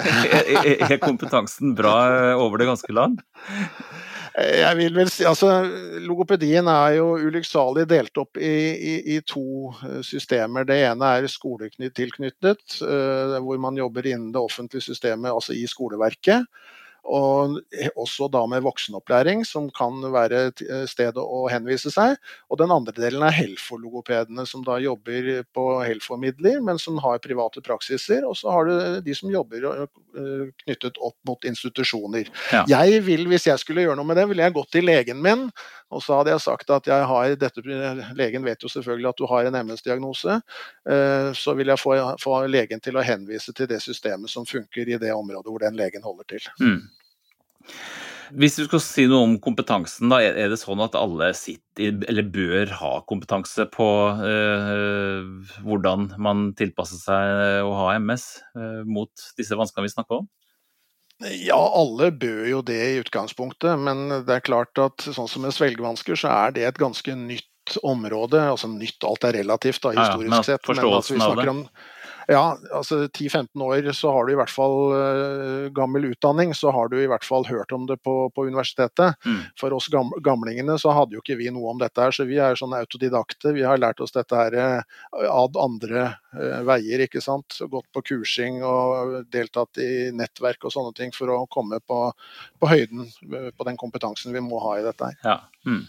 er 0.92 1.00
kompetansen 1.00 1.72
bra 1.78 1.94
over 2.36 2.60
det 2.60 2.68
ganske 2.68 2.92
land? 2.92 3.22
Jeg 4.40 4.76
vil 4.78 4.94
vel 4.94 5.08
si, 5.10 5.24
altså 5.26 5.48
Logopedien 6.04 6.68
er 6.70 6.98
jo 7.00 7.08
ulykksalig 7.18 7.82
delt 7.90 8.20
opp 8.20 8.38
i, 8.38 8.52
i, 8.76 8.92
i, 9.16 9.18
to 9.26 9.72
eh, 9.80 10.02
systemer. 10.06 10.68
Det 10.68 10.82
ene 10.84 11.14
er 11.16 11.32
skoletilknyttet, 11.32 12.76
hvor 13.40 13.64
man 13.64 13.80
jobber 13.80 14.04
innen 14.04 14.34
det 14.36 14.44
offentlige 14.44 14.84
systemet, 14.92 15.32
altså 15.32 15.56
i 15.56 15.64
skoleverket. 15.68 16.44
Og 17.08 17.58
også 17.98 18.28
da 18.32 18.42
med 18.50 18.64
voksenopplæring, 18.66 19.44
som 19.48 19.70
kan 19.74 20.02
være 20.12 20.42
et 20.50 20.62
stedet 20.90 21.22
å 21.22 21.46
henvise 21.50 21.92
seg. 21.92 22.16
Og 22.50 22.60
den 22.60 22.72
andre 22.74 22.94
delen 22.96 23.24
er 23.26 23.34
Helfo-logopedene, 23.34 24.44
som 24.48 24.64
da 24.66 24.78
jobber 24.82 25.30
på 25.56 25.66
Helfo-midler, 25.86 26.60
men 26.64 26.80
som 26.80 27.00
har 27.02 27.22
private 27.24 27.62
praksiser. 27.64 28.26
Og 28.28 28.36
så 28.38 28.52
har 28.52 28.68
du 28.68 29.00
de 29.06 29.16
som 29.16 29.32
jobber 29.32 29.66
eh, 29.70 30.46
knyttet 30.64 31.00
opp 31.00 31.16
mot 31.28 31.48
institusjoner. 31.48 32.30
Ja. 32.52 32.64
Jeg 32.68 33.04
vil, 33.08 33.26
Hvis 33.30 33.48
jeg 33.48 33.62
skulle 33.62 33.86
gjøre 33.86 33.98
noe 33.98 34.08
med 34.08 34.20
det, 34.20 34.28
ville 34.30 34.46
jeg 34.46 34.56
gått 34.56 34.72
til 34.76 34.88
legen 34.88 35.22
min, 35.24 35.48
og 35.90 36.02
så 36.04 36.20
hadde 36.20 36.34
jeg 36.34 36.42
sagt 36.44 36.70
at 36.70 36.86
jeg 36.86 37.06
har 37.10 37.32
dette 37.40 37.62
Legen 38.18 38.44
vet 38.46 38.62
jo 38.62 38.70
selvfølgelig 38.70 39.10
at 39.10 39.18
du 39.18 39.26
har 39.30 39.48
en 39.48 39.58
MS-diagnose. 39.64 40.38
Eh, 40.88 41.30
så 41.36 41.54
vil 41.58 41.72
jeg 41.72 41.82
få, 41.82 41.96
få, 42.22 42.36
legen 42.50 42.82
til 42.82 42.98
å 42.98 43.04
henvise 43.04 43.54
til 43.56 43.68
det 43.70 43.80
systemet 43.82 44.30
som 44.30 44.46
funker 44.46 44.88
i 44.88 45.00
det 45.02 45.10
området 45.14 45.50
hvor 45.50 45.62
den 45.62 45.78
legen 45.78 46.06
holder 46.06 46.28
til. 46.36 46.46
Mm. 46.62 46.86
Hvis 48.38 48.60
du 48.60 48.62
skal 48.68 48.82
si 48.84 49.04
noe 49.10 49.26
om 49.26 49.32
kompetansen, 49.42 50.10
da, 50.12 50.20
er 50.22 50.52
det 50.52 50.60
sånn 50.60 50.82
at 50.84 50.94
alle 50.94 51.32
sitter, 51.34 51.96
eller 52.06 52.28
bør 52.30 52.70
ha 52.78 52.92
kompetanse 53.10 53.66
på 53.74 53.88
øh, 54.22 55.56
hvordan 55.66 56.12
man 56.22 56.52
tilpasser 56.58 57.02
seg 57.02 57.64
å 57.66 57.72
ha 57.74 57.96
MS 57.98 58.26
øh, 58.54 58.84
mot 58.86 59.10
disse 59.38 59.58
vanskene 59.58 59.88
vi 59.88 59.94
snakker 59.96 60.22
om? 60.22 60.30
Ja, 61.20 61.60
alle 61.76 62.08
bør 62.16 62.46
jo 62.48 62.60
det 62.64 62.80
i 62.80 62.98
utgangspunktet, 63.02 63.76
men 63.78 64.08
det 64.24 64.38
er 64.38 64.44
klart 64.44 64.78
at 64.80 65.04
sånn 65.04 65.28
som 65.28 65.44
med 65.44 65.52
svelgevansker, 65.52 66.16
så 66.16 66.32
er 66.32 66.54
det 66.56 66.64
et 66.64 66.80
ganske 66.80 67.12
nytt 67.12 67.76
område. 67.84 68.40
Altså 68.40 68.70
nytt, 68.72 69.04
alt 69.04 69.26
er 69.28 69.36
relativt 69.42 69.82
da, 69.84 69.92
historisk 69.92 70.16
ja, 70.16 70.30
ja, 70.30 70.34
men 70.36 70.46
sett. 70.48 70.70
Men 70.70 70.80
altså, 70.86 71.14
vi 71.14 71.20
snakker 71.20 71.52
om 71.52 71.64
ja, 72.30 72.58
altså 72.72 73.08
10-15 73.08 73.62
år 73.62 73.92
så 73.92 74.12
har 74.14 74.26
du 74.26 74.32
i 74.32 74.36
hvert 74.38 74.52
fall 74.52 74.76
uh, 74.94 75.64
gammel 75.74 76.04
utdanning, 76.12 76.52
så 76.54 76.70
har 76.70 76.90
du 76.92 76.94
i 77.00 77.08
hvert 77.10 77.26
fall 77.26 77.46
hørt 77.48 77.72
om 77.74 77.88
det 77.88 77.96
på, 78.06 78.14
på 78.34 78.44
universitetet. 78.46 79.18
Mm. 79.26 79.40
For 79.58 79.74
oss 79.74 79.88
gam, 79.90 80.12
gamlingene 80.22 80.76
så 80.78 80.94
hadde 80.94 81.16
jo 81.16 81.24
ikke 81.24 81.40
vi 81.40 81.50
noe 81.50 81.72
om 81.72 81.80
dette 81.82 82.04
her, 82.04 82.14
så 82.14 82.28
vi 82.28 82.38
er 82.38 82.58
sånne 82.58 82.84
autodidakte. 82.84 83.54
Vi 83.56 83.66
har 83.66 83.82
lært 83.82 84.02
oss 84.04 84.14
dette 84.14 84.38
her 84.38 84.54
uh, 84.54 85.00
ad 85.26 85.58
andre 85.58 86.06
uh, 86.36 86.60
veier, 86.70 87.02
ikke 87.08 87.24
sant. 87.24 87.58
Gått 87.72 87.90
på 87.90 88.04
kursing 88.12 88.62
og 88.62 89.24
deltatt 89.34 89.82
i 89.82 89.90
nettverk 90.14 90.68
og 90.68 90.76
sånne 90.76 90.94
ting 90.94 91.16
for 91.16 91.34
å 91.34 91.42
komme 91.50 91.82
på, 91.82 92.04
på 92.62 92.70
høyden 92.70 93.10
på 93.56 93.66
den 93.66 93.80
kompetansen 93.80 94.36
vi 94.36 94.44
må 94.44 94.62
ha 94.62 94.78
i 94.78 94.86
dette 94.86 95.10
her. 95.10 95.18
Ja. 95.26 95.40
Mm. 95.66 95.82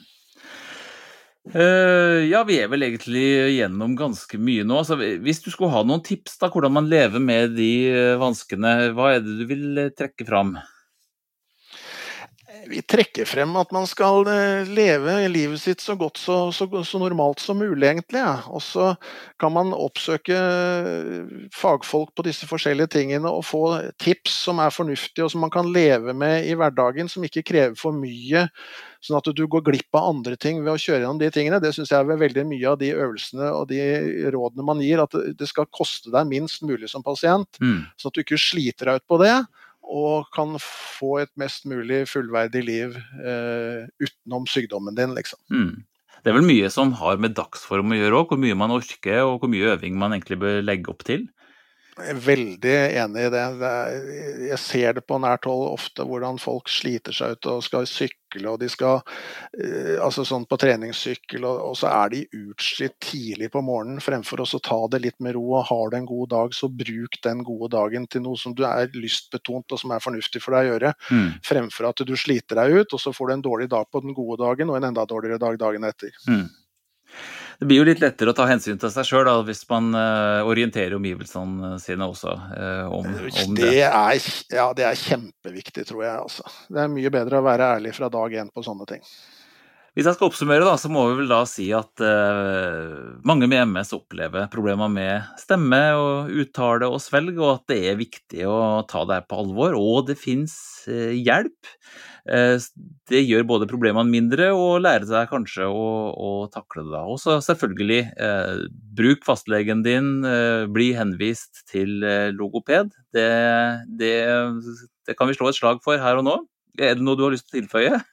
Uh, 1.49 2.21
ja, 2.29 2.43
vi 2.45 2.59
er 2.61 2.69
vel 2.69 2.85
egentlig 2.85 3.23
gjennom 3.55 3.95
ganske 3.97 4.37
mye 4.37 4.65
nå. 4.67 4.77
Altså, 4.83 4.97
hvis 5.25 5.41
du 5.41 5.49
skulle 5.49 5.73
ha 5.73 5.81
noen 5.87 6.03
tips 6.05 6.37
da, 6.37 6.51
hvordan 6.53 6.75
man 6.75 6.89
lever 6.91 7.23
med 7.23 7.55
de 7.57 7.71
vanskene, 8.21 8.91
hva 8.93 9.15
er 9.15 9.25
det 9.25 9.39
du 9.39 9.47
vil 9.49 9.81
trekke 9.97 10.27
fram? 10.29 10.53
Vi 12.71 12.81
trekker 12.85 13.27
frem 13.27 13.55
at 13.59 13.71
man 13.73 13.87
skal 13.89 14.27
leve 14.69 15.15
livet 15.31 15.61
sitt 15.61 15.81
så 15.83 15.95
godt 15.99 16.19
så, 16.21 16.37
så, 16.55 16.67
så 16.87 17.01
normalt 17.01 17.41
som 17.43 17.59
mulig, 17.59 17.87
egentlig. 17.87 18.21
Ja. 18.21 18.41
Og 18.51 18.61
så 18.65 18.91
kan 19.41 19.53
man 19.55 19.73
oppsøke 19.75 20.37
fagfolk 21.55 22.13
på 22.15 22.25
disse 22.27 22.47
forskjellige 22.49 22.93
tingene 22.97 23.31
og 23.31 23.45
få 23.47 23.63
tips 24.01 24.37
som 24.47 24.61
er 24.63 24.73
fornuftige 24.73 25.25
og 25.25 25.33
som 25.33 25.43
man 25.45 25.53
kan 25.53 25.71
leve 25.73 26.15
med 26.17 26.47
i 26.47 26.55
hverdagen, 26.59 27.09
som 27.11 27.25
ikke 27.27 27.45
krever 27.53 27.77
for 27.79 27.95
mye 27.95 28.47
Sånn 29.01 29.17
at 29.17 29.29
du 29.33 29.41
går 29.49 29.63
glipp 29.65 29.97
av 29.97 30.11
andre 30.11 30.35
ting 30.37 30.59
ved 30.61 30.75
å 30.75 30.79
kjøre 30.79 31.01
gjennom 31.01 31.21
de 31.21 31.31
tingene. 31.33 31.59
Det 31.61 31.71
syns 31.73 31.89
jeg 31.89 32.05
er 32.05 32.21
veldig 32.21 32.43
mye 32.45 32.67
av 32.69 32.77
de 32.77 32.91
øvelsene 32.93 33.47
og 33.49 33.65
de 33.71 33.79
rådene 34.33 34.65
man 34.67 34.83
gir. 34.83 35.01
At 35.01 35.15
det 35.37 35.47
skal 35.49 35.69
koste 35.73 36.13
deg 36.13 36.29
minst 36.29 36.61
mulig 36.61 36.91
som 36.91 37.01
pasient. 37.05 37.57
Mm. 37.63 37.87
Sånn 37.97 38.11
at 38.11 38.19
du 38.19 38.21
ikke 38.21 38.37
sliter 38.41 38.91
deg 38.91 39.01
ut 39.01 39.07
på 39.09 39.17
det. 39.23 39.33
Og 39.81 40.27
kan 40.35 40.55
få 40.61 41.17
et 41.23 41.31
mest 41.39 41.65
mulig 41.69 42.03
fullverdig 42.11 42.61
liv 42.67 42.97
eh, 42.97 43.87
utenom 44.01 44.45
sykdommen 44.49 44.97
din, 44.97 45.15
liksom. 45.17 45.41
Mm. 45.51 45.81
Det 46.21 46.29
er 46.29 46.37
vel 46.37 46.45
mye 46.45 46.69
som 46.69 46.93
har 46.99 47.17
med 47.21 47.33
dagsform 47.37 47.95
å 47.95 47.97
gjøre 47.97 48.19
òg, 48.19 48.31
hvor 48.31 48.41
mye 48.41 48.57
man 48.57 48.73
orker 48.75 49.23
og 49.25 49.41
hvor 49.41 49.49
mye 49.51 49.73
øving 49.73 49.97
man 49.97 50.13
egentlig 50.13 50.37
bør 50.43 50.61
legge 50.63 50.93
opp 50.93 51.05
til? 51.07 51.25
Jeg 51.91 52.13
er 52.13 52.19
veldig 52.23 52.75
enig 53.01 53.23
i 53.27 53.31
det. 53.33 53.43
Jeg 54.47 54.59
ser 54.63 54.95
det 54.95 55.03
på 55.03 55.17
nært 55.19 55.43
hold 55.49 55.65
ofte, 55.73 56.05
hvordan 56.07 56.39
folk 56.39 56.71
sliter 56.71 57.15
seg 57.15 57.35
ut 57.35 57.49
og 57.51 57.65
skal 57.65 57.87
sykle, 57.89 58.45
og 58.47 58.61
de 58.61 58.69
skal 58.71 59.01
eh, 59.59 59.97
altså 59.99 60.23
sånn 60.27 60.45
på 60.47 60.55
treningssykkel, 60.61 61.43
og, 61.43 61.73
så 61.75 61.89
er 61.91 62.13
de 62.13 62.21
utslitt 62.37 62.95
tidlig 63.03 63.51
på 63.51 63.63
morgenen 63.67 63.99
fremfor 64.03 64.39
å 64.45 64.47
ta 64.63 64.79
det 64.93 65.01
litt 65.03 65.19
med 65.19 65.35
ro. 65.35 65.43
og 65.59 65.67
Har 65.67 65.91
du 65.91 65.99
en 65.99 66.07
god 66.07 66.31
dag, 66.31 66.55
så 66.55 66.71
bruk 66.71 67.19
den 67.27 67.43
gode 67.43 67.73
dagen 67.75 68.07
til 68.07 68.23
noe 68.23 68.39
som 68.39 68.55
du 68.55 68.63
er 68.69 68.87
lystbetont 68.95 69.75
og 69.75 69.83
som 69.83 69.91
er 69.91 70.03
fornuftig 70.07 70.39
for 70.45 70.55
deg 70.55 70.69
å 70.69 70.73
gjøre, 70.73 70.95
mm. 71.11 71.29
fremfor 71.43 71.91
at 71.91 72.07
du 72.07 72.15
sliter 72.15 72.63
deg 72.63 72.79
ut, 72.79 72.95
og 72.95 73.03
så 73.03 73.11
får 73.11 73.27
du 73.27 73.35
en 73.35 73.47
dårlig 73.51 73.67
dag 73.75 73.91
på 73.91 74.05
den 74.05 74.15
gode 74.15 74.39
dagen 74.45 74.71
og 74.71 74.79
en 74.79 74.91
enda 74.93 75.05
dårligere 75.05 75.43
dag 75.43 75.59
dagen 75.59 75.91
etter. 75.91 76.15
Mm. 76.31 76.47
Det 77.61 77.67
blir 77.69 77.77
jo 77.77 77.83
litt 77.85 77.99
lettere 78.01 78.31
å 78.31 78.33
ta 78.33 78.47
hensyn 78.49 78.79
til 78.81 78.89
seg 78.89 79.05
sjøl 79.05 79.27
hvis 79.45 79.59
man 79.69 79.91
uh, 79.93 80.41
orienterer 80.49 80.95
omgivelsene 80.97 81.75
sine 81.77 82.07
også 82.09 82.31
uh, 82.33 82.87
om, 82.89 83.05
om, 83.05 83.51
det. 83.53 83.67
Det 83.67 83.83
er, 83.85 84.29
ja, 84.49 84.65
det 84.73 84.87
er 84.87 84.97
kjempeviktig, 84.97 85.83
tror 85.85 86.01
jeg. 86.01 86.15
Altså. 86.23 86.47
Det 86.73 86.81
er 86.81 86.89
mye 86.89 87.11
bedre 87.13 87.37
å 87.37 87.45
være 87.45 87.67
ærlig 87.75 87.93
fra 87.93 88.09
dag 88.09 88.33
én 88.41 88.49
på 88.49 88.65
sånne 88.65 88.89
ting. 88.89 89.05
Hvis 89.91 90.07
jeg 90.07 90.15
skal 90.15 90.29
oppsummere, 90.29 90.63
da, 90.63 90.77
så 90.79 90.87
må 90.87 91.03
vi 91.09 91.17
vel 91.19 91.31
da 91.31 91.41
si 91.49 91.65
at 91.75 91.99
uh, 91.99 93.17
mange 93.27 93.49
med 93.51 93.65
MS 93.73 93.91
opplever 93.97 94.47
problemer 94.53 94.87
med 94.91 95.25
stemme 95.41 95.81
og 95.99 96.31
uttale 96.43 96.87
og 96.87 97.01
svelg, 97.03 97.35
og 97.41 97.57
at 97.57 97.65
det 97.73 97.81
er 97.91 97.99
viktig 97.99 98.45
å 98.47 98.85
ta 98.87 99.03
det 99.09 99.19
her 99.19 99.27
på 99.27 99.41
alvor. 99.43 99.75
Og 99.75 100.07
det 100.07 100.15
fins 100.21 100.55
uh, 100.87 101.11
hjelp. 101.11 101.73
Eh, 102.29 102.61
det 103.09 103.23
gjør 103.23 103.47
både 103.49 103.67
problemene 103.69 104.11
mindre 104.11 104.51
og 104.53 104.83
lære 104.85 105.07
seg 105.09 105.29
kanskje 105.31 105.65
å, 105.65 105.87
å 106.13 106.31
takle 106.53 106.85
det. 106.89 107.01
Og 107.01 107.17
så 107.21 107.39
selvfølgelig, 107.43 108.01
eh, 108.13 108.61
bruk 108.97 109.25
fastlegen 109.25 109.81
din, 109.85 110.13
eh, 110.27 110.67
bli 110.71 110.91
henvist 110.97 111.63
til 111.71 112.03
eh, 112.05 112.29
logoped. 112.35 112.93
Det, 113.15 113.27
det, 113.97 114.13
det, 115.07 115.17
kan 115.17 115.31
vi 115.31 115.37
slå 115.37 115.49
et 115.49 115.57
slag 115.57 115.81
for 115.85 116.01
her 116.01 116.21
og 116.21 116.27
nå. 116.27 116.37
Er 116.79 116.95
det 116.95 117.05
noe 117.05 117.17
du 117.19 117.25
har 117.25 117.33
lyst 117.33 117.49
til 117.49 117.57
å 117.57 117.61
tilføye? 117.63 118.03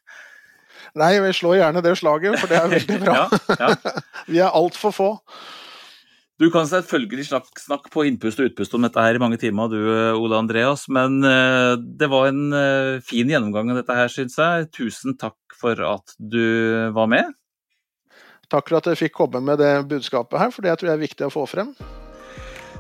Nei, 0.97 1.13
vi 1.21 1.33
slår 1.37 1.59
gjerne 1.61 1.85
det 1.85 1.95
slaget, 2.01 2.39
for 2.41 2.51
det 2.51 2.59
er 2.59 2.73
veldig 2.73 2.99
bra. 3.05 3.23
ja, 3.61 3.71
ja. 3.75 4.03
vi 4.33 4.43
er 4.43 4.55
altfor 4.57 4.95
få. 4.95 5.09
Du 6.39 6.47
kan 6.55 6.69
selvfølgelig 6.71 7.27
snakke 7.27 7.91
på 7.91 8.05
innpust 8.07 8.39
og 8.39 8.53
utpust 8.53 8.77
om 8.79 8.85
dette 8.87 9.03
her 9.03 9.19
i 9.19 9.21
mange 9.23 9.41
timer, 9.43 9.73
du 9.73 9.79
Ole 10.15 10.39
Andreas, 10.39 10.87
men 10.87 11.19
eh, 11.27 11.75
det 11.99 12.07
var 12.13 12.31
en 12.31 12.55
eh, 12.55 13.01
fin 13.03 13.27
gjennomgang 13.27 13.73
av 13.75 13.81
dette 13.81 13.97
her, 13.99 14.13
syns 14.13 14.39
jeg. 14.39 14.69
Tusen 14.77 15.19
takk 15.19 15.59
for 15.59 15.83
at 15.83 16.15
du 16.19 16.39
var 16.95 17.11
med. 17.11 17.35
Takk 18.49 18.71
for 18.71 18.79
at 18.79 18.87
jeg 18.89 19.03
fikk 19.03 19.19
komme 19.19 19.43
med 19.45 19.59
det 19.61 19.75
budskapet 19.91 20.39
her, 20.41 20.55
for 20.55 20.65
det 20.65 20.79
tror 20.79 20.93
jeg 20.93 21.01
er 21.01 21.09
viktig 21.09 21.27
å 21.27 21.35
få 21.35 21.43
frem. 21.51 21.75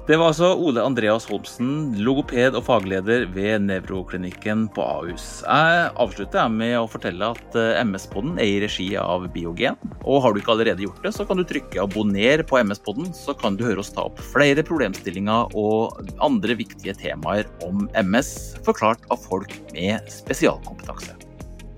Det 0.08 0.16
var 0.16 0.30
altså 0.30 0.54
Ole 0.56 0.80
Andreas 0.80 1.26
Holmsen, 1.28 1.90
logoped 2.00 2.54
og 2.56 2.62
fagleder 2.64 3.26
ved 3.34 3.66
nevroklinikken 3.66 4.62
på 4.72 4.80
Ahus. 4.80 5.26
Jeg 5.42 5.90
avslutter 6.00 6.48
med 6.48 6.78
å 6.78 6.86
fortelle 6.88 7.28
at 7.34 7.58
eh, 7.60 7.82
MS-podden 7.82 8.40
er 8.40 8.54
i 8.54 8.62
regi 8.64 8.86
av 8.96 9.26
Biogen. 9.34 9.76
Og 10.08 10.22
har 10.24 10.32
du 10.32 10.40
ikke 10.40 10.54
allerede 10.54 10.86
gjort 10.86 11.04
det, 11.04 11.12
så 11.12 11.28
kan 11.28 11.36
du 11.36 11.44
trykke 11.44 11.84
abonner 11.84 12.40
på 12.40 12.56
MS-podden, 12.56 13.12
så 13.12 13.36
kan 13.36 13.60
du 13.60 13.66
høre 13.68 13.84
oss 13.84 13.92
ta 13.92 14.08
opp 14.08 14.24
flere 14.32 14.64
problemstillinger 14.64 15.52
og 15.52 16.00
andre 16.24 16.56
viktige 16.56 16.96
temaer 17.04 17.44
om 17.68 17.84
MS, 17.92 18.32
forklart 18.64 19.04
av 19.12 19.20
folk 19.28 19.52
med 19.76 20.08
spesialkompetanse. 20.08 21.20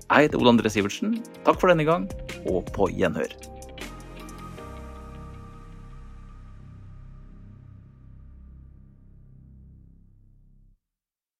Jeg 0.07 0.29
heter 0.29 0.39
Ole 0.39 0.55
André 0.55 0.71
Sivertsen. 0.71 1.19
Takk 1.43 1.59
for 1.59 1.75
denne 1.75 1.83
gang, 1.83 2.07
og 2.47 2.63
på 2.71 2.93
gjenhør. 2.95 3.50